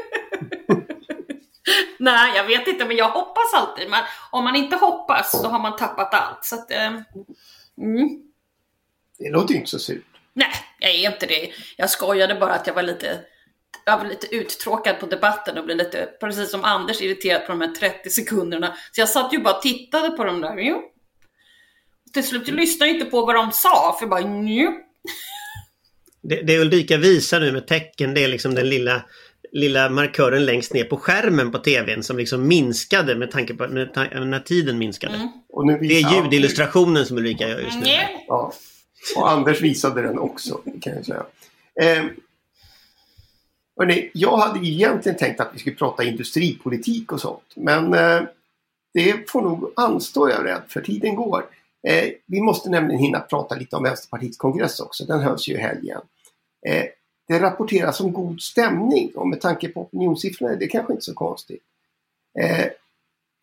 Nej, 2.00 2.36
jag 2.36 2.44
vet 2.44 2.68
inte, 2.68 2.86
men 2.86 2.98
jag 2.98 3.10
hoppas 3.10 3.54
alltid. 3.56 3.90
Men 3.90 4.04
om 4.32 4.44
man 4.44 4.56
inte 4.56 4.76
hoppas 4.76 5.32
så 5.32 5.48
har 5.48 5.60
man 5.60 5.76
tappat 5.76 6.14
allt. 6.14 6.46
Så 6.46 6.56
att, 6.56 6.72
eh, 6.72 6.88
mm. 7.78 8.10
Det 9.18 9.30
låter 9.30 9.54
ju 9.54 9.60
inte 9.60 9.72
så 9.72 9.80
surt. 9.80 10.06
Nej, 10.34 10.52
jag 10.80 10.92
är 10.92 11.12
inte 11.12 11.26
det. 11.26 11.52
Jag 11.78 11.90
skojade 11.90 12.36
bara 12.36 12.54
att 12.54 12.68
jag 12.68 12.74
var 12.74 12.84
lite, 12.84 13.20
jag 13.86 13.98
var 13.98 14.06
lite 14.06 14.36
uttråkad 14.36 15.00
på 15.00 15.06
debatten 15.06 15.58
och 15.58 15.66
blev 15.66 15.78
lite, 15.78 16.10
precis 16.20 16.52
som 16.52 16.64
Anders, 16.64 17.02
irriterad 17.02 17.46
på 17.46 17.52
de 17.52 17.62
här 17.62 17.72
30 17.72 18.10
sekunderna. 18.10 18.78
Så 18.92 19.02
jag 19.02 19.10
satt 19.10 19.34
ju 19.34 19.40
bara 19.40 19.56
och 19.56 19.62
tittade 19.62 20.10
på 20.10 20.24
de 20.24 20.42
där. 20.42 20.58
Jo. 20.58 20.82
Till 22.14 22.28
slut 22.28 22.48
jag 22.48 22.56
lyssnade 22.56 22.92
jag 22.92 23.00
inte 23.00 23.12
på 23.12 23.26
vad 23.26 23.36
de 23.36 23.52
sa, 23.52 23.96
för 24.00 24.06
jag 24.06 24.10
bara 24.10 24.30
nju. 24.30 24.68
Det, 26.22 26.42
det 26.42 26.60
Ulrika 26.60 26.98
visar 26.98 27.40
nu 27.40 27.52
med 27.52 27.68
tecken 27.68 28.14
det 28.14 28.24
är 28.24 28.28
liksom 28.28 28.56
den 28.56 28.70
lilla, 28.70 29.06
lilla 29.54 29.90
markören 29.90 30.46
längst 30.46 30.74
ner 30.74 30.84
på 30.84 30.98
skärmen 30.98 31.52
på 31.52 31.58
tvn 31.58 32.04
som 32.04 32.18
liksom 32.18 32.48
minskade 32.48 33.16
med 33.16 33.32
tanke 33.32 33.54
på 33.54 33.68
med 33.68 33.94
ta 33.94 34.04
när 34.04 34.40
tiden 34.40 34.78
minskade. 34.78 35.16
Mm. 35.16 35.28
Och 35.50 35.66
nu 35.66 35.78
Det 35.78 36.00
är 36.00 36.14
ljudillustrationen 36.14 37.06
som 37.06 37.18
Ulrika 37.18 37.48
gör 37.48 37.60
just 37.60 37.76
nu. 37.76 37.82
Nej. 37.84 38.26
Ja. 38.28 38.54
Och 39.16 39.32
Anders 39.32 39.62
visade 39.62 40.02
den 40.02 40.20
också, 40.20 40.62
kan 40.82 40.94
jag 40.94 41.06
säga. 41.06 41.26
Eh, 41.82 42.06
hörni, 43.80 44.12
jag 44.14 44.38
hade 44.38 44.68
egentligen 44.68 45.18
tänkt 45.18 45.40
att 45.40 45.50
vi 45.54 45.60
skulle 45.60 45.76
prata 45.76 46.04
industripolitik 46.04 47.12
och 47.12 47.22
sånt. 47.22 47.54
Men 47.56 47.94
eh, 47.94 48.22
det 48.94 49.30
får 49.30 49.42
nog 49.42 49.74
anstå, 49.76 50.30
jag 50.30 50.40
är 50.40 50.44
rädd, 50.44 50.62
för 50.68 50.82
tiden 50.82 51.16
går. 51.16 51.46
Eh, 51.88 52.10
vi 52.26 52.42
måste 52.42 52.70
nämligen 52.70 53.02
hinna 53.02 53.20
prata 53.20 53.56
lite 53.56 53.76
om 53.76 53.84
Vänsterpartiets 53.84 54.38
kongress 54.38 54.80
också. 54.80 55.06
Den 55.06 55.20
hölls 55.20 55.48
ju 55.48 55.54
i 55.54 55.58
helgen. 55.58 56.02
Det 57.28 57.40
rapporteras 57.40 58.00
om 58.00 58.14
god 58.14 58.42
stämning 58.42 59.12
och 59.16 59.28
med 59.28 59.42
tanke 59.42 59.70
på 59.70 59.82
opinionssiffrorna 59.82 60.54
är 60.54 60.58
det 60.58 60.68
kanske 60.68 60.94
inte 60.94 61.06
så 61.06 61.14
konstigt. 61.14 61.64
Eh, 62.40 62.68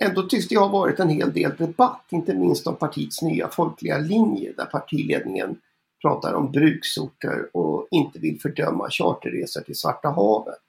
Ändå 0.05 0.23
tycks 0.23 0.49
det 0.49 0.59
ha 0.59 0.69
varit 0.69 1.01
en 1.01 1.09
hel 1.09 1.33
del 1.33 1.57
debatt, 1.57 2.05
inte 2.11 2.35
minst 2.35 2.67
om 2.67 2.77
partiets 2.77 3.23
nya 3.23 3.49
folkliga 3.49 3.99
linje 3.99 4.53
där 4.57 4.65
partiledningen 4.65 5.61
pratar 6.03 6.35
om 6.35 6.53
bruksorter 6.53 7.57
och 7.57 7.89
inte 7.91 8.19
vill 8.19 8.41
fördöma 8.41 8.91
charterresor 8.91 9.61
till 9.61 9.77
Svarta 9.77 10.09
havet. 10.09 10.63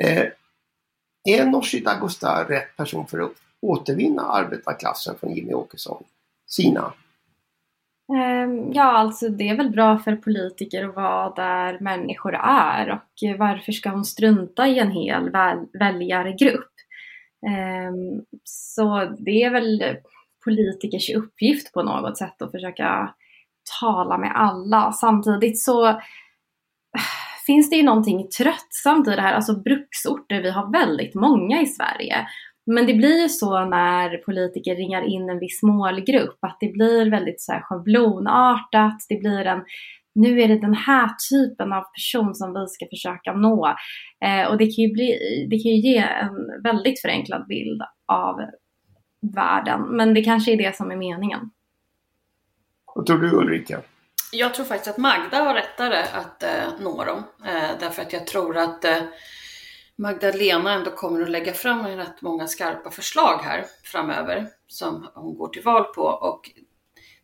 Eh, 0.00 0.26
är 1.24 1.46
Nooshi 1.46 1.80
Dadgostar 1.80 2.44
rätt 2.44 2.76
person 2.76 3.06
för 3.06 3.18
att 3.18 3.32
återvinna 3.60 4.22
arbetarklassen 4.22 5.18
från 5.18 5.34
Jimmy 5.34 5.52
Åkesson? 5.52 6.04
Sina? 6.46 6.92
Ehm, 8.16 8.72
ja, 8.72 8.84
alltså 8.84 9.28
det 9.28 9.48
är 9.48 9.56
väl 9.56 9.70
bra 9.70 9.98
för 9.98 10.16
politiker 10.16 10.88
att 10.88 10.96
vara 10.96 11.30
där 11.30 11.78
människor 11.80 12.34
är 12.34 12.90
och 12.90 13.38
varför 13.38 13.72
ska 13.72 13.90
hon 13.90 14.04
strunta 14.04 14.66
i 14.66 14.78
en 14.78 14.90
hel 14.90 15.30
väl, 15.30 15.58
väljargrupp? 15.78 16.72
Ehm, 17.46 18.24
så 18.44 19.04
det 19.18 19.42
är 19.42 19.50
väl 19.50 19.96
politikers 20.44 21.10
uppgift 21.10 21.72
på 21.72 21.82
något 21.82 22.18
sätt 22.18 22.42
att 22.42 22.50
försöka 22.50 23.14
tala 23.80 24.18
med 24.18 24.32
alla. 24.34 24.92
Samtidigt 24.92 25.58
så 25.58 25.88
äh, 25.88 25.98
finns 27.46 27.70
det 27.70 27.76
ju 27.76 27.82
någonting 27.82 28.28
tröttsamt 28.28 29.08
i 29.08 29.10
det 29.10 29.22
här, 29.22 29.34
alltså 29.34 29.60
bruksorter, 29.60 30.42
vi 30.42 30.50
har 30.50 30.72
väldigt 30.72 31.14
många 31.14 31.62
i 31.62 31.66
Sverige. 31.66 32.26
Men 32.66 32.86
det 32.86 32.94
blir 32.94 33.22
ju 33.22 33.28
så 33.28 33.64
när 33.64 34.16
politiker 34.16 34.76
ringar 34.76 35.02
in 35.02 35.30
en 35.30 35.38
viss 35.38 35.62
målgrupp 35.62 36.38
att 36.40 36.56
det 36.60 36.72
blir 36.72 37.10
väldigt 37.10 37.40
så 37.40 37.52
här 37.52 37.60
schablonartat. 37.60 38.96
Det 39.08 39.16
blir 39.16 39.44
en, 39.44 39.64
nu 40.14 40.40
är 40.40 40.48
det 40.48 40.58
den 40.58 40.74
här 40.74 41.10
typen 41.30 41.72
av 41.72 41.82
person 41.82 42.34
som 42.34 42.52
vi 42.52 42.66
ska 42.68 42.86
försöka 42.90 43.32
nå. 43.32 43.74
Eh, 44.24 44.50
och 44.50 44.58
det 44.58 44.66
kan, 44.66 44.84
ju 44.84 44.92
bli, 44.92 45.16
det 45.50 45.58
kan 45.58 45.72
ju 45.72 45.76
ge 45.76 45.98
en 45.98 46.62
väldigt 46.62 47.00
förenklad 47.00 47.46
bild 47.46 47.82
av 48.06 48.36
världen. 49.34 49.82
Men 49.96 50.14
det 50.14 50.22
kanske 50.22 50.52
är 50.52 50.56
det 50.56 50.76
som 50.76 50.90
är 50.90 50.96
meningen. 50.96 51.50
Vad 52.94 53.06
tror 53.06 53.18
du 53.18 53.36
Ulrika? 53.36 53.80
Jag 54.32 54.54
tror 54.54 54.66
faktiskt 54.66 54.90
att 54.90 54.98
Magda 54.98 55.36
har 55.36 55.54
rättare 55.54 56.02
att 56.14 56.42
eh, 56.42 56.80
nå 56.80 57.04
dem. 57.04 57.24
Eh, 57.44 57.70
därför 57.80 58.02
att 58.02 58.12
jag 58.12 58.26
tror 58.26 58.56
att 58.56 58.84
eh, 58.84 59.02
Magdalena 60.00 60.72
ändå 60.72 60.90
kommer 60.90 61.22
att 61.22 61.30
lägga 61.30 61.52
fram 61.52 61.86
rätt 61.86 62.22
många 62.22 62.46
skarpa 62.46 62.90
förslag 62.90 63.38
här 63.42 63.66
framöver 63.84 64.48
som 64.66 65.08
hon 65.14 65.36
går 65.36 65.48
till 65.48 65.62
val 65.62 65.84
på. 65.84 66.02
Och 66.02 66.50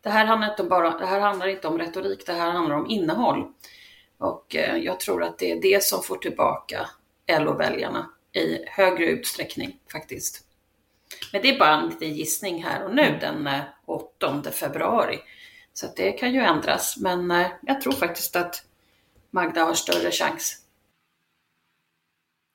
det 0.01 0.09
här 0.09 0.25
handlar 0.25 0.49
inte, 0.49 0.61
om 0.61 0.69
bara, 0.69 0.97
det 0.97 1.05
här 1.05 1.19
handlar 1.19 1.47
inte 1.47 1.67
om 1.67 1.77
retorik, 1.77 2.25
det 2.25 2.33
här 2.33 2.51
handlar 2.51 2.75
om 2.75 2.89
innehåll. 2.89 3.51
Och 4.17 4.55
eh, 4.55 4.77
jag 4.77 4.99
tror 4.99 5.23
att 5.23 5.37
det 5.37 5.51
är 5.51 5.61
det 5.61 5.83
som 5.83 6.03
får 6.03 6.17
tillbaka 6.17 6.89
LO-väljarna 7.39 8.09
i 8.33 8.65
högre 8.67 9.05
utsträckning 9.05 9.79
faktiskt. 9.91 10.43
Men 11.31 11.41
det 11.41 11.49
är 11.49 11.59
bara 11.59 11.75
en 11.75 11.89
liten 11.89 12.13
gissning 12.13 12.63
här 12.63 12.85
och 12.85 12.95
nu 12.95 13.17
den 13.21 13.47
eh, 13.47 13.61
8 13.85 14.51
februari. 14.51 15.19
Så 15.73 15.87
det 15.95 16.11
kan 16.11 16.33
ju 16.33 16.41
ändras, 16.41 16.97
men 16.97 17.31
eh, 17.31 17.47
jag 17.61 17.81
tror 17.81 17.93
faktiskt 17.93 18.35
att 18.35 18.63
Magda 19.31 19.63
har 19.63 19.73
större 19.73 20.11
chans. 20.11 20.66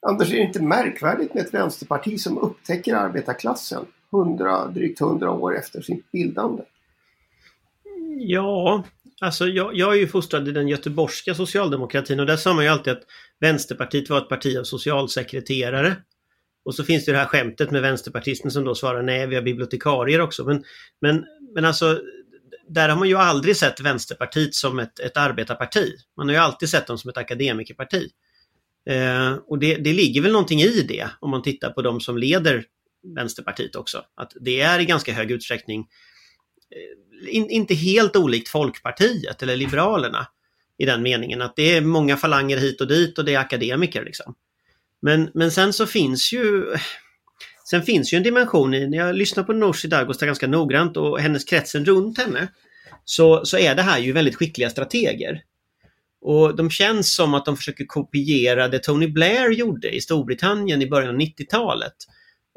Anders, 0.06 0.30
är 0.32 0.36
det 0.36 0.42
inte 0.42 0.62
märkvärdigt 0.62 1.34
med 1.34 1.46
ett 1.46 1.54
vänsterparti 1.54 2.20
som 2.20 2.38
upptäcker 2.38 2.94
arbetarklassen 2.94 3.86
100, 4.12 4.66
drygt 4.66 5.00
100 5.00 5.30
år 5.30 5.58
efter 5.58 5.82
sitt 5.82 6.12
bildande? 6.12 6.62
Ja, 8.18 8.84
alltså 9.20 9.46
jag, 9.46 9.74
jag 9.74 9.92
är 9.92 9.98
ju 9.98 10.08
fostrad 10.08 10.48
i 10.48 10.52
den 10.52 10.68
göteborgska 10.68 11.34
socialdemokratin 11.34 12.20
och 12.20 12.26
där 12.26 12.36
sa 12.36 12.54
man 12.54 12.64
ju 12.64 12.70
alltid 12.70 12.92
att 12.92 13.02
Vänsterpartiet 13.40 14.10
var 14.10 14.18
ett 14.18 14.28
parti 14.28 14.56
av 14.58 14.64
socialsekreterare. 14.64 15.96
Och 16.64 16.74
så 16.74 16.84
finns 16.84 17.04
det 17.04 17.12
det 17.12 17.18
här 17.18 17.26
skämtet 17.26 17.70
med 17.70 17.82
vänsterpartisten 17.82 18.50
som 18.50 18.64
då 18.64 18.74
svarar 18.74 19.02
nej, 19.02 19.26
vi 19.26 19.34
har 19.34 19.42
bibliotekarier 19.42 20.20
också. 20.20 20.44
Men, 20.44 20.64
men, 21.00 21.24
men 21.54 21.64
alltså, 21.64 22.00
där 22.68 22.88
har 22.88 22.98
man 22.98 23.08
ju 23.08 23.16
aldrig 23.16 23.56
sett 23.56 23.80
Vänsterpartiet 23.80 24.54
som 24.54 24.78
ett, 24.78 25.00
ett 25.00 25.16
arbetarparti. 25.16 25.94
Man 26.16 26.28
har 26.28 26.34
ju 26.34 26.40
alltid 26.40 26.68
sett 26.68 26.86
dem 26.86 26.98
som 26.98 27.10
ett 27.10 27.16
akademikerparti. 27.16 28.08
Eh, 28.90 29.35
och 29.47 29.59
det, 29.59 29.77
det 29.77 29.92
ligger 29.92 30.21
väl 30.21 30.33
någonting 30.33 30.61
i 30.61 30.83
det 30.83 31.09
om 31.21 31.31
man 31.31 31.42
tittar 31.42 31.71
på 31.71 31.83
de 31.83 32.01
som 32.01 32.18
leder 32.18 32.64
Vänsterpartiet 33.16 33.77
också. 33.77 34.05
Att 34.14 34.33
det 34.40 34.61
är 34.61 34.81
i 34.81 34.85
ganska 34.85 35.12
hög 35.12 35.31
utsträckning 35.31 35.81
eh, 36.71 37.37
in, 37.37 37.51
inte 37.51 37.75
helt 37.75 38.16
olikt 38.16 38.49
Folkpartiet 38.49 39.42
eller 39.42 39.57
Liberalerna 39.57 40.27
i 40.79 40.85
den 40.85 41.03
meningen 41.03 41.42
att 41.42 41.57
det 41.57 41.77
är 41.77 41.81
många 41.81 42.16
falanger 42.16 42.57
hit 42.57 42.81
och 42.81 42.88
dit 42.88 43.18
och 43.18 43.25
det 43.25 43.35
är 43.35 43.38
akademiker. 43.38 44.05
Liksom. 44.05 44.35
Men, 45.03 45.31
men 45.35 45.51
sen 45.51 45.73
så 45.73 45.87
finns 45.87 46.33
ju 46.33 46.77
Sen 47.64 47.83
finns 47.83 48.12
ju 48.12 48.16
en 48.16 48.23
dimension 48.23 48.75
i, 48.75 48.87
när 48.87 48.99
jag 48.99 49.14
lyssnar 49.14 49.45
på 49.45 49.53
Nooshi 49.53 49.88
Dadgostar 49.88 50.27
ganska 50.27 50.47
noggrant 50.47 50.97
och 50.97 51.21
hennes 51.21 51.45
kretsen 51.45 51.85
runt 51.85 52.18
henne 52.18 52.49
så, 53.05 53.45
så 53.45 53.59
är 53.59 53.75
det 53.75 53.83
här 53.83 53.99
ju 53.99 54.12
väldigt 54.12 54.37
skickliga 54.37 54.71
strateger. 54.71 55.42
Och 56.22 56.56
de 56.56 56.70
känns 56.70 57.14
som 57.14 57.35
att 57.35 57.44
de 57.44 57.56
försöker 57.56 57.85
kopiera 57.85 58.68
det 58.68 58.78
Tony 58.78 59.08
Blair 59.08 59.50
gjorde 59.50 59.90
i 59.90 60.00
Storbritannien 60.00 60.82
i 60.82 60.87
början 60.87 61.14
av 61.14 61.20
90-talet. 61.20 61.94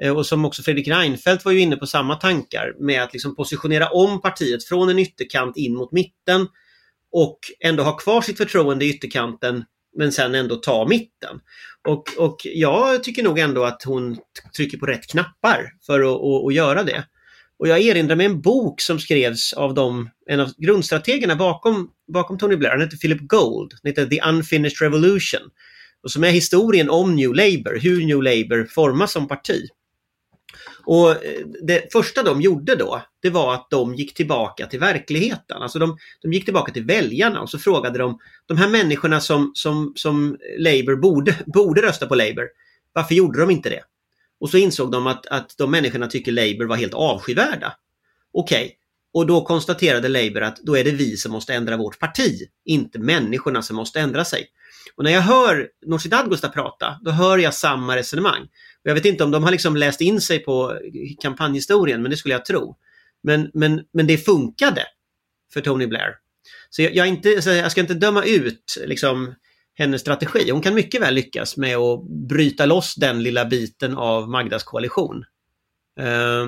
Eh, 0.01 0.17
och 0.17 0.25
som 0.25 0.45
också 0.45 0.63
Fredrik 0.63 0.87
Reinfeldt 0.87 1.45
var 1.45 1.51
ju 1.51 1.59
inne 1.59 1.75
på 1.75 1.87
samma 1.87 2.15
tankar 2.15 2.73
med 2.79 3.03
att 3.03 3.13
liksom 3.13 3.35
positionera 3.35 3.89
om 3.89 4.21
partiet 4.21 4.63
från 4.63 4.89
en 4.89 4.99
ytterkant 4.99 5.57
in 5.57 5.75
mot 5.75 5.91
mitten 5.91 6.47
och 7.11 7.39
ändå 7.59 7.83
ha 7.83 7.97
kvar 7.97 8.21
sitt 8.21 8.37
förtroende 8.37 8.85
i 8.85 8.89
ytterkanten 8.89 9.63
men 9.97 10.11
sen 10.11 10.35
ändå 10.35 10.55
ta 10.55 10.87
mitten. 10.87 11.39
Och, 11.87 12.03
och 12.17 12.37
jag 12.43 13.03
tycker 13.03 13.23
nog 13.23 13.39
ändå 13.39 13.63
att 13.63 13.83
hon 13.83 14.17
trycker 14.55 14.77
på 14.77 14.85
rätt 14.85 15.07
knappar 15.07 15.71
för 15.85 15.99
att, 15.99 16.21
att, 16.21 16.47
att 16.47 16.53
göra 16.53 16.83
det. 16.83 17.03
Och 17.59 17.67
jag 17.67 17.81
erinrar 17.81 18.15
mig 18.15 18.25
en 18.25 18.41
bok 18.41 18.81
som 18.81 18.99
skrevs 18.99 19.53
av 19.53 19.73
dem, 19.73 20.09
en 20.25 20.39
av 20.39 20.53
grundstrategerna 20.57 21.35
bakom, 21.35 21.89
bakom 22.13 22.37
Tony 22.37 22.55
Blair, 22.55 22.71
han 22.71 22.81
heter 22.81 22.97
Philip 22.97 23.21
Gold, 23.21 23.73
den 23.83 23.89
heter 23.89 24.05
The 24.05 24.29
Unfinished 24.29 24.81
Revolution. 24.81 25.41
Och 26.03 26.11
som 26.11 26.23
är 26.23 26.29
historien 26.29 26.89
om 26.89 27.15
New 27.15 27.29
Labour, 27.29 27.79
hur 27.79 28.05
New 28.05 28.23
Labour 28.23 28.65
formas 28.65 29.11
som 29.11 29.27
parti. 29.27 29.67
Och 30.85 31.11
eh, 31.11 31.45
det 31.61 31.91
första 31.91 32.23
de 32.23 32.41
gjorde 32.41 32.75
då, 32.75 33.01
det 33.21 33.29
var 33.29 33.53
att 33.53 33.67
de 33.69 33.95
gick 33.95 34.13
tillbaka 34.13 34.65
till 34.67 34.79
verkligheten. 34.79 35.61
Alltså 35.61 35.79
de, 35.79 35.97
de 36.21 36.33
gick 36.33 36.45
tillbaka 36.45 36.71
till 36.71 36.85
väljarna 36.85 37.41
och 37.41 37.49
så 37.49 37.59
frågade 37.59 37.99
de 37.99 38.19
de 38.45 38.57
här 38.57 38.69
människorna 38.69 39.19
som, 39.19 39.51
som, 39.53 39.93
som 39.95 40.37
Labour 40.57 40.95
borde, 40.95 41.35
borde 41.45 41.81
rösta 41.81 42.07
på 42.07 42.15
Labour, 42.15 42.47
varför 42.93 43.15
gjorde 43.15 43.39
de 43.39 43.49
inte 43.49 43.69
det? 43.69 43.83
Och 44.39 44.49
så 44.49 44.57
insåg 44.57 44.91
de 44.91 45.07
att, 45.07 45.25
att 45.25 45.57
de 45.57 45.71
människorna 45.71 46.07
tycker 46.07 46.31
Labour 46.31 46.65
var 46.65 46.75
helt 46.75 46.93
avskyvärda. 46.93 47.73
Okej, 48.33 48.65
okay. 48.65 48.71
och 49.13 49.27
då 49.27 49.45
konstaterade 49.45 50.07
Labour 50.07 50.41
att 50.41 50.57
då 50.57 50.77
är 50.77 50.83
det 50.83 50.91
vi 50.91 51.17
som 51.17 51.31
måste 51.31 51.53
ändra 51.53 51.77
vårt 51.77 51.99
parti, 51.99 52.49
inte 52.65 52.99
människorna 52.99 53.61
som 53.61 53.75
måste 53.75 53.99
ändra 53.99 54.25
sig. 54.25 54.47
Och 54.95 55.03
när 55.03 55.11
jag 55.11 55.21
hör 55.21 55.69
Nooshi 55.85 56.09
Dadgostar 56.09 56.49
prata, 56.49 56.99
då 57.01 57.11
hör 57.11 57.37
jag 57.37 57.53
samma 57.53 57.95
resonemang. 57.95 58.41
Och 58.83 58.89
jag 58.89 58.95
vet 58.95 59.05
inte 59.05 59.23
om 59.23 59.31
de 59.31 59.43
har 59.43 59.51
liksom 59.51 59.75
läst 59.75 60.01
in 60.01 60.21
sig 60.21 60.39
på 60.39 60.79
kampanjhistorien, 61.21 62.01
men 62.01 62.11
det 62.11 62.17
skulle 62.17 62.33
jag 62.33 62.45
tro. 62.45 62.77
Men, 63.23 63.51
men, 63.53 63.81
men 63.93 64.07
det 64.07 64.17
funkade 64.17 64.83
för 65.53 65.61
Tony 65.61 65.87
Blair. 65.87 66.15
Så 66.69 66.81
jag, 66.81 66.95
jag, 66.95 67.07
inte, 67.07 67.41
så 67.41 67.49
jag 67.49 67.71
ska 67.71 67.81
inte 67.81 67.93
döma 67.93 68.23
ut 68.23 68.77
liksom, 68.85 69.35
hennes 69.75 70.01
strategi. 70.01 70.51
Hon 70.51 70.61
kan 70.61 70.75
mycket 70.75 71.01
väl 71.01 71.13
lyckas 71.13 71.57
med 71.57 71.77
att 71.77 72.03
bryta 72.09 72.65
loss 72.65 72.95
den 72.95 73.23
lilla 73.23 73.45
biten 73.45 73.97
av 73.97 74.29
Magdas 74.29 74.63
koalition. 74.63 75.25
Eh, 75.99 76.47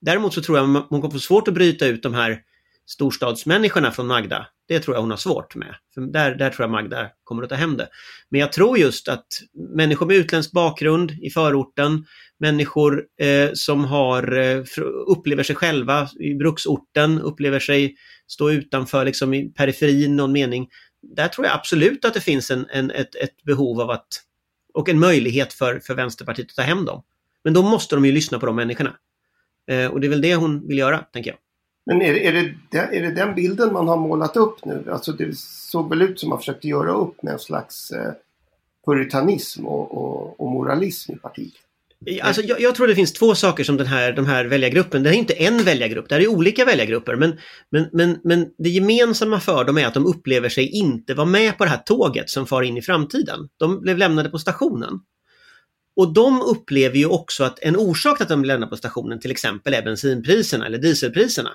däremot 0.00 0.34
så 0.34 0.42
tror 0.42 0.58
jag 0.58 0.64
hon 0.64 1.00
kommer 1.00 1.10
få 1.10 1.18
svårt 1.18 1.48
att 1.48 1.54
bryta 1.54 1.86
ut 1.86 2.02
de 2.02 2.14
här 2.14 2.40
storstadsmänniskorna 2.86 3.90
från 3.90 4.06
Magda. 4.06 4.46
Det 4.68 4.80
tror 4.80 4.96
jag 4.96 5.00
hon 5.00 5.10
har 5.10 5.16
svårt 5.16 5.54
med. 5.54 5.74
För 5.94 6.00
där, 6.00 6.34
där 6.34 6.50
tror 6.50 6.64
jag 6.64 6.70
Magda 6.70 7.10
kommer 7.24 7.42
att 7.42 7.48
ta 7.48 7.54
hem 7.54 7.76
det. 7.76 7.88
Men 8.30 8.40
jag 8.40 8.52
tror 8.52 8.78
just 8.78 9.08
att 9.08 9.26
människor 9.76 10.06
med 10.06 10.16
utländsk 10.16 10.52
bakgrund 10.52 11.10
i 11.10 11.30
förorten, 11.30 12.04
människor 12.40 13.04
eh, 13.20 13.50
som 13.54 13.84
har, 13.84 14.36
eh, 14.36 14.62
upplever 15.06 15.42
sig 15.42 15.56
själva 15.56 16.08
i 16.20 16.34
bruksorten, 16.34 17.20
upplever 17.20 17.60
sig 17.60 17.94
stå 18.26 18.50
utanför 18.50 19.04
liksom 19.04 19.34
i 19.34 19.48
periferin 19.48 20.16
någon 20.16 20.32
mening 20.32 20.68
där 21.10 21.28
tror 21.28 21.46
jag 21.46 21.54
absolut 21.54 22.04
att 22.04 22.14
det 22.14 22.20
finns 22.20 22.50
en, 22.50 22.66
en, 22.70 22.90
ett, 22.90 23.14
ett 23.14 23.42
behov 23.42 23.80
av 23.80 23.90
att 23.90 24.08
och 24.74 24.88
en 24.88 24.98
möjlighet 24.98 25.52
för, 25.52 25.78
för 25.78 25.94
Vänsterpartiet 25.94 26.48
att 26.48 26.56
ta 26.56 26.62
hem 26.62 26.84
dem. 26.84 27.02
Men 27.44 27.52
då 27.52 27.62
måste 27.62 27.94
de 27.94 28.04
ju 28.04 28.12
lyssna 28.12 28.38
på 28.38 28.46
de 28.46 28.56
människorna. 28.56 28.96
Eh, 29.70 29.86
och 29.86 30.00
det 30.00 30.06
är 30.06 30.08
väl 30.08 30.20
det 30.20 30.34
hon 30.34 30.68
vill 30.68 30.78
göra, 30.78 30.98
tänker 30.98 31.30
jag. 31.30 31.38
Men 31.86 32.02
är, 32.02 32.14
är, 32.14 32.32
det, 32.70 32.78
är 32.78 33.02
det 33.02 33.10
den 33.10 33.34
bilden 33.34 33.72
man 33.72 33.88
har 33.88 33.96
målat 33.96 34.36
upp 34.36 34.64
nu? 34.64 34.84
Alltså 34.92 35.12
det 35.12 35.36
såg 35.38 35.88
väl 35.88 36.02
ut 36.02 36.20
som 36.20 36.28
man 36.28 36.38
försökte 36.38 36.68
göra 36.68 36.92
upp 36.92 37.22
med 37.22 37.32
en 37.32 37.38
slags 37.38 37.90
eh, 37.90 38.12
puritanism 38.86 39.66
och, 39.66 39.98
och, 39.98 40.40
och 40.40 40.50
moralism 40.50 41.12
i 41.12 41.16
partiet. 41.16 41.54
Alltså, 42.22 42.42
jag, 42.42 42.60
jag, 42.60 42.74
tror 42.74 42.86
det 42.86 42.94
finns 42.94 43.12
två 43.12 43.34
saker 43.34 43.64
som 43.64 43.76
den 43.76 43.86
här, 43.86 44.12
den 44.12 44.26
här 44.26 44.44
väljargruppen, 44.44 45.02
det 45.02 45.10
är 45.10 45.12
inte 45.12 45.34
en 45.34 45.64
väljargrupp, 45.64 46.08
det 46.08 46.14
här 46.14 46.22
är 46.22 46.28
olika 46.28 46.64
väljargrupper, 46.64 47.16
men, 47.16 47.38
men, 47.70 47.88
men, 47.92 48.20
men 48.24 48.46
det 48.58 48.68
gemensamma 48.68 49.40
för 49.40 49.64
dem 49.64 49.78
är 49.78 49.86
att 49.86 49.94
de 49.94 50.06
upplever 50.06 50.48
sig 50.48 50.68
inte 50.68 51.14
vara 51.14 51.26
med 51.26 51.58
på 51.58 51.64
det 51.64 51.70
här 51.70 51.82
tåget 51.86 52.30
som 52.30 52.46
far 52.46 52.62
in 52.62 52.76
i 52.76 52.82
framtiden. 52.82 53.48
De 53.56 53.80
blev 53.80 53.98
lämnade 53.98 54.28
på 54.28 54.38
stationen. 54.38 55.00
Och 55.96 56.12
de 56.12 56.42
upplever 56.42 56.96
ju 56.96 57.06
också 57.06 57.44
att 57.44 57.58
en 57.58 57.76
orsak 57.76 58.16
till 58.16 58.22
att 58.22 58.28
de 58.28 58.42
blev 58.42 58.54
lämnade 58.54 58.70
på 58.70 58.76
stationen 58.76 59.20
till 59.20 59.30
exempel 59.30 59.74
är 59.74 59.82
bensinpriserna 59.82 60.66
eller 60.66 60.78
dieselpriserna. 60.78 61.50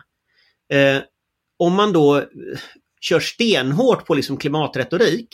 Eh, 0.73 1.01
om 1.59 1.73
man 1.73 1.93
då 1.93 2.17
eh, 2.17 2.23
kör 3.01 3.19
stenhårt 3.19 4.05
på 4.05 4.13
liksom 4.13 4.37
klimatretorik, 4.37 5.27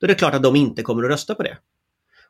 då 0.00 0.04
är 0.04 0.08
det 0.08 0.14
klart 0.14 0.34
att 0.34 0.42
de 0.42 0.56
inte 0.56 0.82
kommer 0.82 1.04
att 1.04 1.10
rösta 1.10 1.34
på 1.34 1.42
det. 1.42 1.58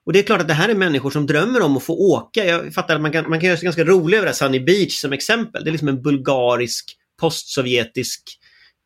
Och 0.09 0.15
det 0.15 0.19
är 0.19 0.23
klart 0.23 0.41
att 0.41 0.49
det 0.49 0.55
här 0.55 0.69
är 0.69 0.75
människor 0.75 1.11
som 1.11 1.27
drömmer 1.27 1.63
om 1.63 1.77
att 1.77 1.83
få 1.83 1.95
åka. 1.95 2.45
Jag 2.45 2.75
fattar 2.75 2.95
att 2.95 3.01
man 3.01 3.13
kan, 3.13 3.31
man 3.31 3.41
kan 3.41 3.47
göra 3.47 3.57
sig 3.57 3.65
ganska 3.65 3.85
rolig 3.85 4.17
över 4.17 4.27
det 4.27 4.35
Sunny 4.35 4.61
Beach 4.61 5.01
som 5.01 5.13
exempel. 5.13 5.65
Det 5.65 5.71
är 5.71 5.73
liksom 5.73 5.89
en 5.89 6.03
bulgarisk, 6.03 6.97
postsovjetisk 7.21 8.23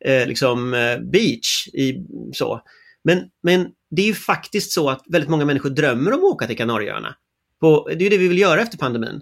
eh, 0.05 0.27
liksom, 0.27 0.73
eh, 0.73 0.99
beach. 0.99 1.67
I, 1.67 1.95
så. 2.33 2.61
Men, 3.03 3.23
men 3.43 3.67
det 3.91 4.01
är 4.01 4.05
ju 4.05 4.13
faktiskt 4.13 4.71
så 4.71 4.89
att 4.89 5.03
väldigt 5.09 5.29
många 5.29 5.45
människor 5.45 5.69
drömmer 5.69 6.13
om 6.13 6.19
att 6.19 6.23
åka 6.23 6.47
till 6.47 6.57
Kanarieöarna. 6.57 7.15
På, 7.59 7.89
det 7.97 8.05
är 8.05 8.09
det 8.09 8.17
vi 8.17 8.27
vill 8.27 8.39
göra 8.39 8.61
efter 8.61 8.77
pandemin. 8.77 9.21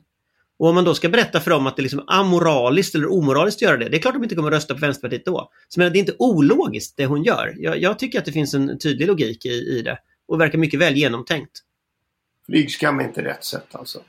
Och 0.59 0.67
om 0.67 0.75
man 0.75 0.83
då 0.83 0.93
ska 0.93 1.09
berätta 1.09 1.39
för 1.39 1.51
dem 1.51 1.67
att 1.67 1.75
det 1.75 1.79
är 1.79 1.83
liksom 1.83 2.03
amoraliskt 2.07 2.95
eller 2.95 3.11
omoraliskt 3.11 3.57
att 3.57 3.61
göra 3.61 3.77
det, 3.77 3.89
det 3.89 3.97
är 3.97 4.01
klart 4.01 4.15
att 4.15 4.21
de 4.21 4.23
inte 4.23 4.35
kommer 4.35 4.51
att 4.51 4.55
rösta 4.55 4.73
på 4.73 4.79
Vänsterpartiet 4.79 5.25
då. 5.25 5.49
Så 5.67 5.79
men 5.79 5.93
det 5.93 5.97
är 5.97 5.99
inte 5.99 6.15
ologiskt 6.19 6.97
det 6.97 7.05
hon 7.05 7.23
gör. 7.23 7.55
Jag, 7.57 7.81
jag 7.81 7.99
tycker 7.99 8.19
att 8.19 8.25
det 8.25 8.31
finns 8.31 8.53
en 8.53 8.79
tydlig 8.79 9.07
logik 9.07 9.45
i, 9.45 9.49
i 9.49 9.81
det 9.81 9.97
och 10.27 10.41
verkar 10.41 10.57
mycket 10.57 10.79
väl 10.79 10.97
genomtänkt. 10.97 11.51
Flygskam 12.45 12.99
är 12.99 13.03
inte 13.03 13.23
rätt 13.23 13.43
sätt 13.43 13.67
alltså? 13.71 13.99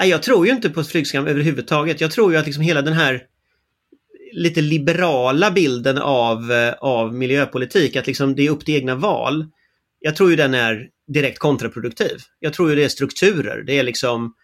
Nej, 0.00 0.08
jag 0.08 0.22
tror 0.22 0.46
ju 0.46 0.52
inte 0.52 0.70
på 0.70 0.84
flygskam 0.84 1.26
överhuvudtaget. 1.26 2.00
Jag 2.00 2.10
tror 2.10 2.32
ju 2.32 2.38
att 2.38 2.46
liksom 2.46 2.62
hela 2.62 2.82
den 2.82 2.94
här 2.94 3.22
lite 4.32 4.60
liberala 4.60 5.50
bilden 5.50 5.98
av, 5.98 6.52
eh, 6.52 6.74
av 6.74 7.14
miljöpolitik, 7.14 7.96
att 7.96 8.06
liksom 8.06 8.34
det 8.34 8.46
är 8.46 8.50
upp 8.50 8.64
till 8.64 8.74
egna 8.74 8.94
val. 8.94 9.46
Jag 10.00 10.16
tror 10.16 10.30
ju 10.30 10.36
den 10.36 10.54
är 10.54 10.88
direkt 11.06 11.38
kontraproduktiv. 11.38 12.18
Jag 12.38 12.52
tror 12.52 12.70
ju 12.70 12.76
det 12.76 12.84
är 12.84 12.88
strukturer, 12.88 13.62
det 13.62 13.78
är 13.78 13.82
liksom 13.82 14.34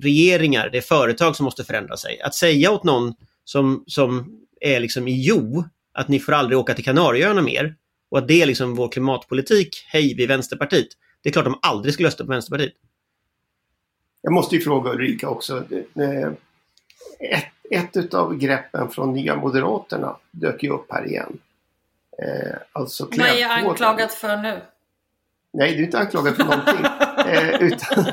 regeringar, 0.00 0.68
det 0.72 0.78
är 0.78 0.82
företag 0.82 1.36
som 1.36 1.44
måste 1.44 1.64
förändra 1.64 1.96
sig. 1.96 2.20
Att 2.20 2.34
säga 2.34 2.70
åt 2.70 2.84
någon 2.84 3.14
som, 3.44 3.84
som 3.86 4.26
är 4.60 4.80
liksom 4.80 5.08
i 5.08 5.26
jo, 5.26 5.64
att 5.94 6.08
ni 6.08 6.20
får 6.20 6.32
aldrig 6.32 6.58
åka 6.58 6.74
till 6.74 6.84
Kanarieöarna 6.84 7.42
mer 7.42 7.74
och 8.10 8.18
att 8.18 8.28
det 8.28 8.42
är 8.42 8.46
liksom 8.46 8.74
vår 8.74 8.88
klimatpolitik, 8.92 9.84
hej 9.86 10.14
vi 10.16 10.26
Vänsterpartiet. 10.26 10.88
Det 11.26 11.30
är 11.30 11.32
klart 11.32 11.44
de 11.44 11.58
aldrig 11.62 11.94
skulle 11.94 12.08
rösta 12.08 12.24
på 12.24 12.30
Vänsterpartiet. 12.30 12.72
Jag 14.22 14.32
måste 14.32 14.54
ju 14.54 14.60
fråga 14.60 14.90
Ulrika 14.90 15.28
också. 15.28 15.64
Ett, 17.70 17.96
ett 17.96 18.14
av 18.14 18.36
greppen 18.36 18.90
från 18.90 19.12
Nya 19.12 19.36
Moderaterna 19.36 20.16
dök 20.30 20.62
ju 20.62 20.70
upp 20.70 20.86
här 20.92 21.06
igen. 21.06 21.38
Eh, 22.22 22.56
alltså 22.72 23.08
Vad 23.10 23.28
är 23.28 23.40
jag 23.40 23.50
anklagad 23.50 24.10
för 24.10 24.36
nu? 24.36 24.60
Nej, 25.52 25.74
du 25.74 25.82
är 25.82 25.84
inte 25.84 25.98
anklagad 25.98 26.36
för 26.36 26.44
någonting. 26.44 26.84
eh, 27.26 27.62
utan 27.62 28.04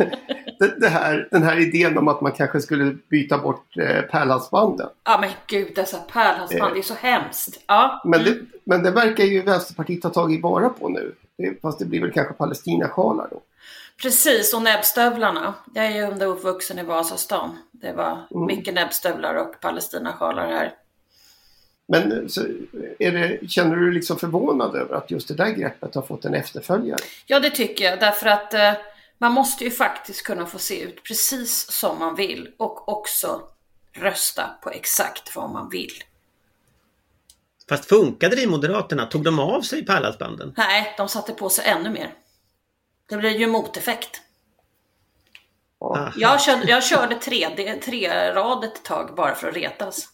det, 0.60 0.80
det, 0.80 0.90
här, 0.90 1.28
den 1.32 1.44
här 1.44 1.60
idén 1.60 1.98
om 1.98 2.08
att 2.08 2.22
man 2.22 2.32
kanske 2.32 2.62
skulle 2.62 2.98
byta 3.10 3.38
bort 3.38 3.78
eh, 3.78 4.02
pärlhalsbanden. 4.02 4.90
Ja 5.04 5.18
men 5.22 5.30
gud 5.48 5.72
dessa 5.76 5.98
pärlhalsband, 5.98 6.70
eh, 6.70 6.74
det 6.74 6.80
är 6.80 6.84
så 6.84 6.94
hemskt. 6.94 7.64
Ja. 7.68 8.02
Men, 8.06 8.22
mm. 8.22 8.34
det, 8.34 8.60
men 8.64 8.84
det 8.84 8.92
verkar 8.92 9.24
ju 9.24 9.42
Vänsterpartiet 9.42 10.04
ha 10.04 10.10
tagit 10.10 10.42
vara 10.42 10.70
på 10.70 10.90
nu. 10.90 11.16
Fast 11.62 11.80
det 11.80 11.86
blir 11.86 12.02
väl 12.02 12.12
kanske 12.12 12.34
Palestinasjalar 12.34 13.28
då. 13.32 13.42
Precis, 14.02 14.54
och 14.54 14.62
näbbstövlarna. 14.62 15.54
Jag 15.74 15.86
är 15.86 15.92
ju 15.92 16.02
under 16.02 16.26
uppvuxen 16.26 16.80
i 16.80 16.84
Vasastan. 16.84 17.58
Det 17.72 17.94
var 17.94 18.28
mm. 18.32 18.46
mycket 18.46 18.74
näbbstövlar 18.74 19.36
och 19.36 19.60
palestinasjalar 19.62 20.48
här. 20.48 20.74
Men 21.88 22.30
så 22.30 22.42
är 23.00 23.12
det, 23.12 23.50
känner 23.50 23.76
du 23.76 23.86
dig 23.86 23.94
liksom 23.94 24.18
förvånad 24.18 24.76
över 24.76 24.96
att 24.96 25.12
just 25.12 25.28
det 25.28 25.34
där 25.34 25.50
greppet 25.50 25.96
har 25.96 26.02
fått 26.02 26.26
en 26.26 26.34
efterföljare? 26.34 27.00
Ja, 27.26 27.40
det 27.40 27.50
tycker 27.50 27.86
jag. 27.86 28.00
Därför 28.00 28.28
att 28.28 28.54
eh, 28.54 28.74
man 29.18 29.32
måste 29.32 29.64
ju 29.64 29.72
faktiskt 29.72 30.24
kunna 30.24 30.46
få 30.46 30.60
se 30.60 30.82
ut 30.82 31.04
precis 31.04 31.72
som 31.72 32.00
man 32.00 32.16
vill 32.16 32.50
och 32.58 32.90
också 32.90 33.42
rösta 33.94 34.50
på 34.64 34.70
exakt 34.70 35.36
vad 35.36 35.50
man 35.50 35.70
vill. 35.70 36.04
Fast 37.70 37.86
funkade 37.86 38.36
det 38.36 38.42
i 38.42 38.48
Moderaterna? 38.48 39.06
Tog 39.06 39.24
de 39.24 39.40
av 39.40 39.62
sig 39.62 39.86
pärlhalsbanden? 39.86 40.54
Nej, 40.58 40.94
de 40.98 41.08
satte 41.08 41.34
på 41.34 41.50
sig 41.50 41.66
ännu 41.66 41.90
mer. 41.90 42.14
Det 43.10 43.18
blev 43.18 43.32
ju 43.32 43.48
moteffekt. 43.48 44.22
Jag 46.16 46.42
körde, 46.42 46.64
jag 46.66 46.84
körde 46.84 47.16
tre, 47.16 47.78
tre 47.84 48.32
rad 48.34 48.64
ett 48.64 48.84
tag 48.84 49.16
bara 49.16 49.36
för 49.36 49.48
att 49.50 49.56
retas. 49.56 50.08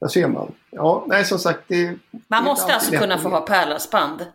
Där 0.00 0.08
ser 0.08 0.28
man. 0.28 0.54
Ja, 0.70 1.04
nej 1.06 1.24
som 1.24 1.38
sagt. 1.38 1.60
Det, 1.66 1.98
man 2.28 2.44
måste 2.44 2.74
alltså 2.74 2.90
kunna 2.96 3.18
få 3.18 3.28
ha 3.28 3.40
pärlhalsband. 3.40 4.26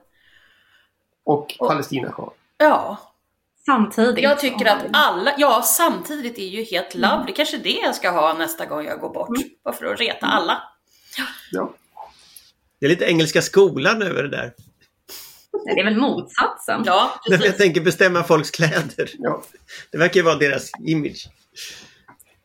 Och, 1.24 1.56
och 1.60 1.68
palestinasjal. 1.68 2.32
Ja. 2.58 2.98
Samtidigt. 3.66 4.24
Jag 4.24 4.40
tycker 4.40 4.66
att 4.66 4.86
alla, 4.94 5.34
ja 5.38 5.62
samtidigt 5.62 6.38
är 6.38 6.48
ju 6.48 6.64
helt 6.64 6.96
mm. 6.96 7.10
love. 7.10 7.24
Det 7.28 7.32
kanske 7.32 7.58
är 7.58 7.64
det 7.64 7.80
jag 7.84 7.96
ska 7.96 8.10
ha 8.10 8.34
nästa 8.34 8.66
gång 8.66 8.86
jag 8.86 9.00
går 9.00 9.10
bort. 9.10 9.30
Mm. 9.30 9.50
Bara 9.64 9.74
för 9.74 9.86
att 9.86 10.00
reta 10.00 10.26
alla. 10.26 10.62
Ja. 11.52 11.74
Det 12.80 12.86
är 12.86 12.90
lite 12.90 13.06
engelska 13.06 13.42
skolan 13.42 14.02
över 14.02 14.24
det 14.24 14.30
där. 14.30 14.54
Det 15.66 15.82
är 15.82 15.84
väl 15.84 15.98
motsatsen. 15.98 16.84
Ja, 16.86 17.22
precis. 17.30 17.46
Jag 17.46 17.58
tänker 17.58 17.82
bestämma 17.82 18.24
folks 18.24 18.52
kläder. 18.52 19.12
Ja. 19.18 19.44
Det 19.92 19.98
verkar 19.98 20.20
ju 20.20 20.24
vara 20.24 20.36
deras 20.36 20.72
image. 20.80 21.30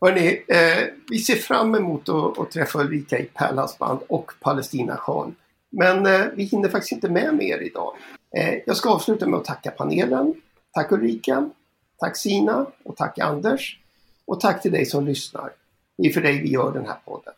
Hörrni, 0.01 0.45
eh, 0.49 0.85
vi 1.11 1.19
ser 1.19 1.37
fram 1.37 1.75
emot 1.75 2.09
att, 2.09 2.39
att 2.39 2.51
träffa 2.51 2.81
Ulrika 2.81 3.19
i 3.19 3.25
pärlhalsband 3.25 4.01
och 4.09 4.33
Palestina 4.41 4.97
sjal. 4.97 5.33
Men 5.71 6.07
eh, 6.07 6.27
vi 6.35 6.45
hinner 6.45 6.69
faktiskt 6.69 6.93
inte 6.93 7.09
med 7.09 7.35
mer 7.35 7.59
idag. 7.59 7.95
Eh, 8.37 8.55
jag 8.67 8.77
ska 8.77 8.91
avsluta 8.91 9.27
med 9.27 9.39
att 9.39 9.45
tacka 9.45 9.71
panelen. 9.71 10.35
Tack 10.73 10.93
Ulrika. 10.93 11.51
Tack 11.99 12.17
Sina 12.17 12.67
och 12.85 12.97
tack 12.97 13.19
Anders. 13.19 13.79
Och 14.25 14.41
tack 14.41 14.63
till 14.63 14.73
dig 14.73 14.87
som 14.87 15.07
lyssnar. 15.07 15.51
Det 15.99 16.09
är 16.09 16.13
för 16.13 16.21
dig 16.21 16.43
vi 16.43 16.49
gör 16.49 16.73
den 16.73 16.87
här 16.87 16.97
podden. 17.05 17.35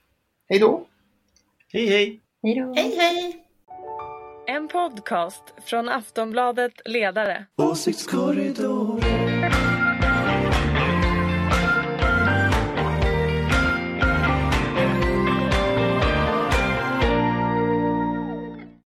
Hej 0.48 0.58
då! 0.58 0.86
Hej 1.74 1.86
hej! 1.86 2.20
Hej 2.74 2.96
hej! 2.96 3.44
En 4.46 4.68
podcast 4.68 5.42
från 5.64 5.88
Aftonbladet 5.88 6.72
Ledare. 6.84 7.46
Åsiktskorridoren. 7.56 9.00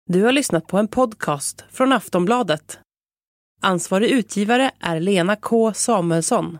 Du 0.05 0.23
har 0.23 0.31
lyssnat 0.31 0.67
på 0.67 0.77
en 0.77 0.87
podcast 0.87 1.65
från 1.71 1.93
Aftonbladet. 1.93 2.79
Ansvarig 3.61 4.09
utgivare 4.09 4.71
är 4.79 4.99
Lena 4.99 5.35
K 5.35 5.73
Samuelsson. 5.73 6.57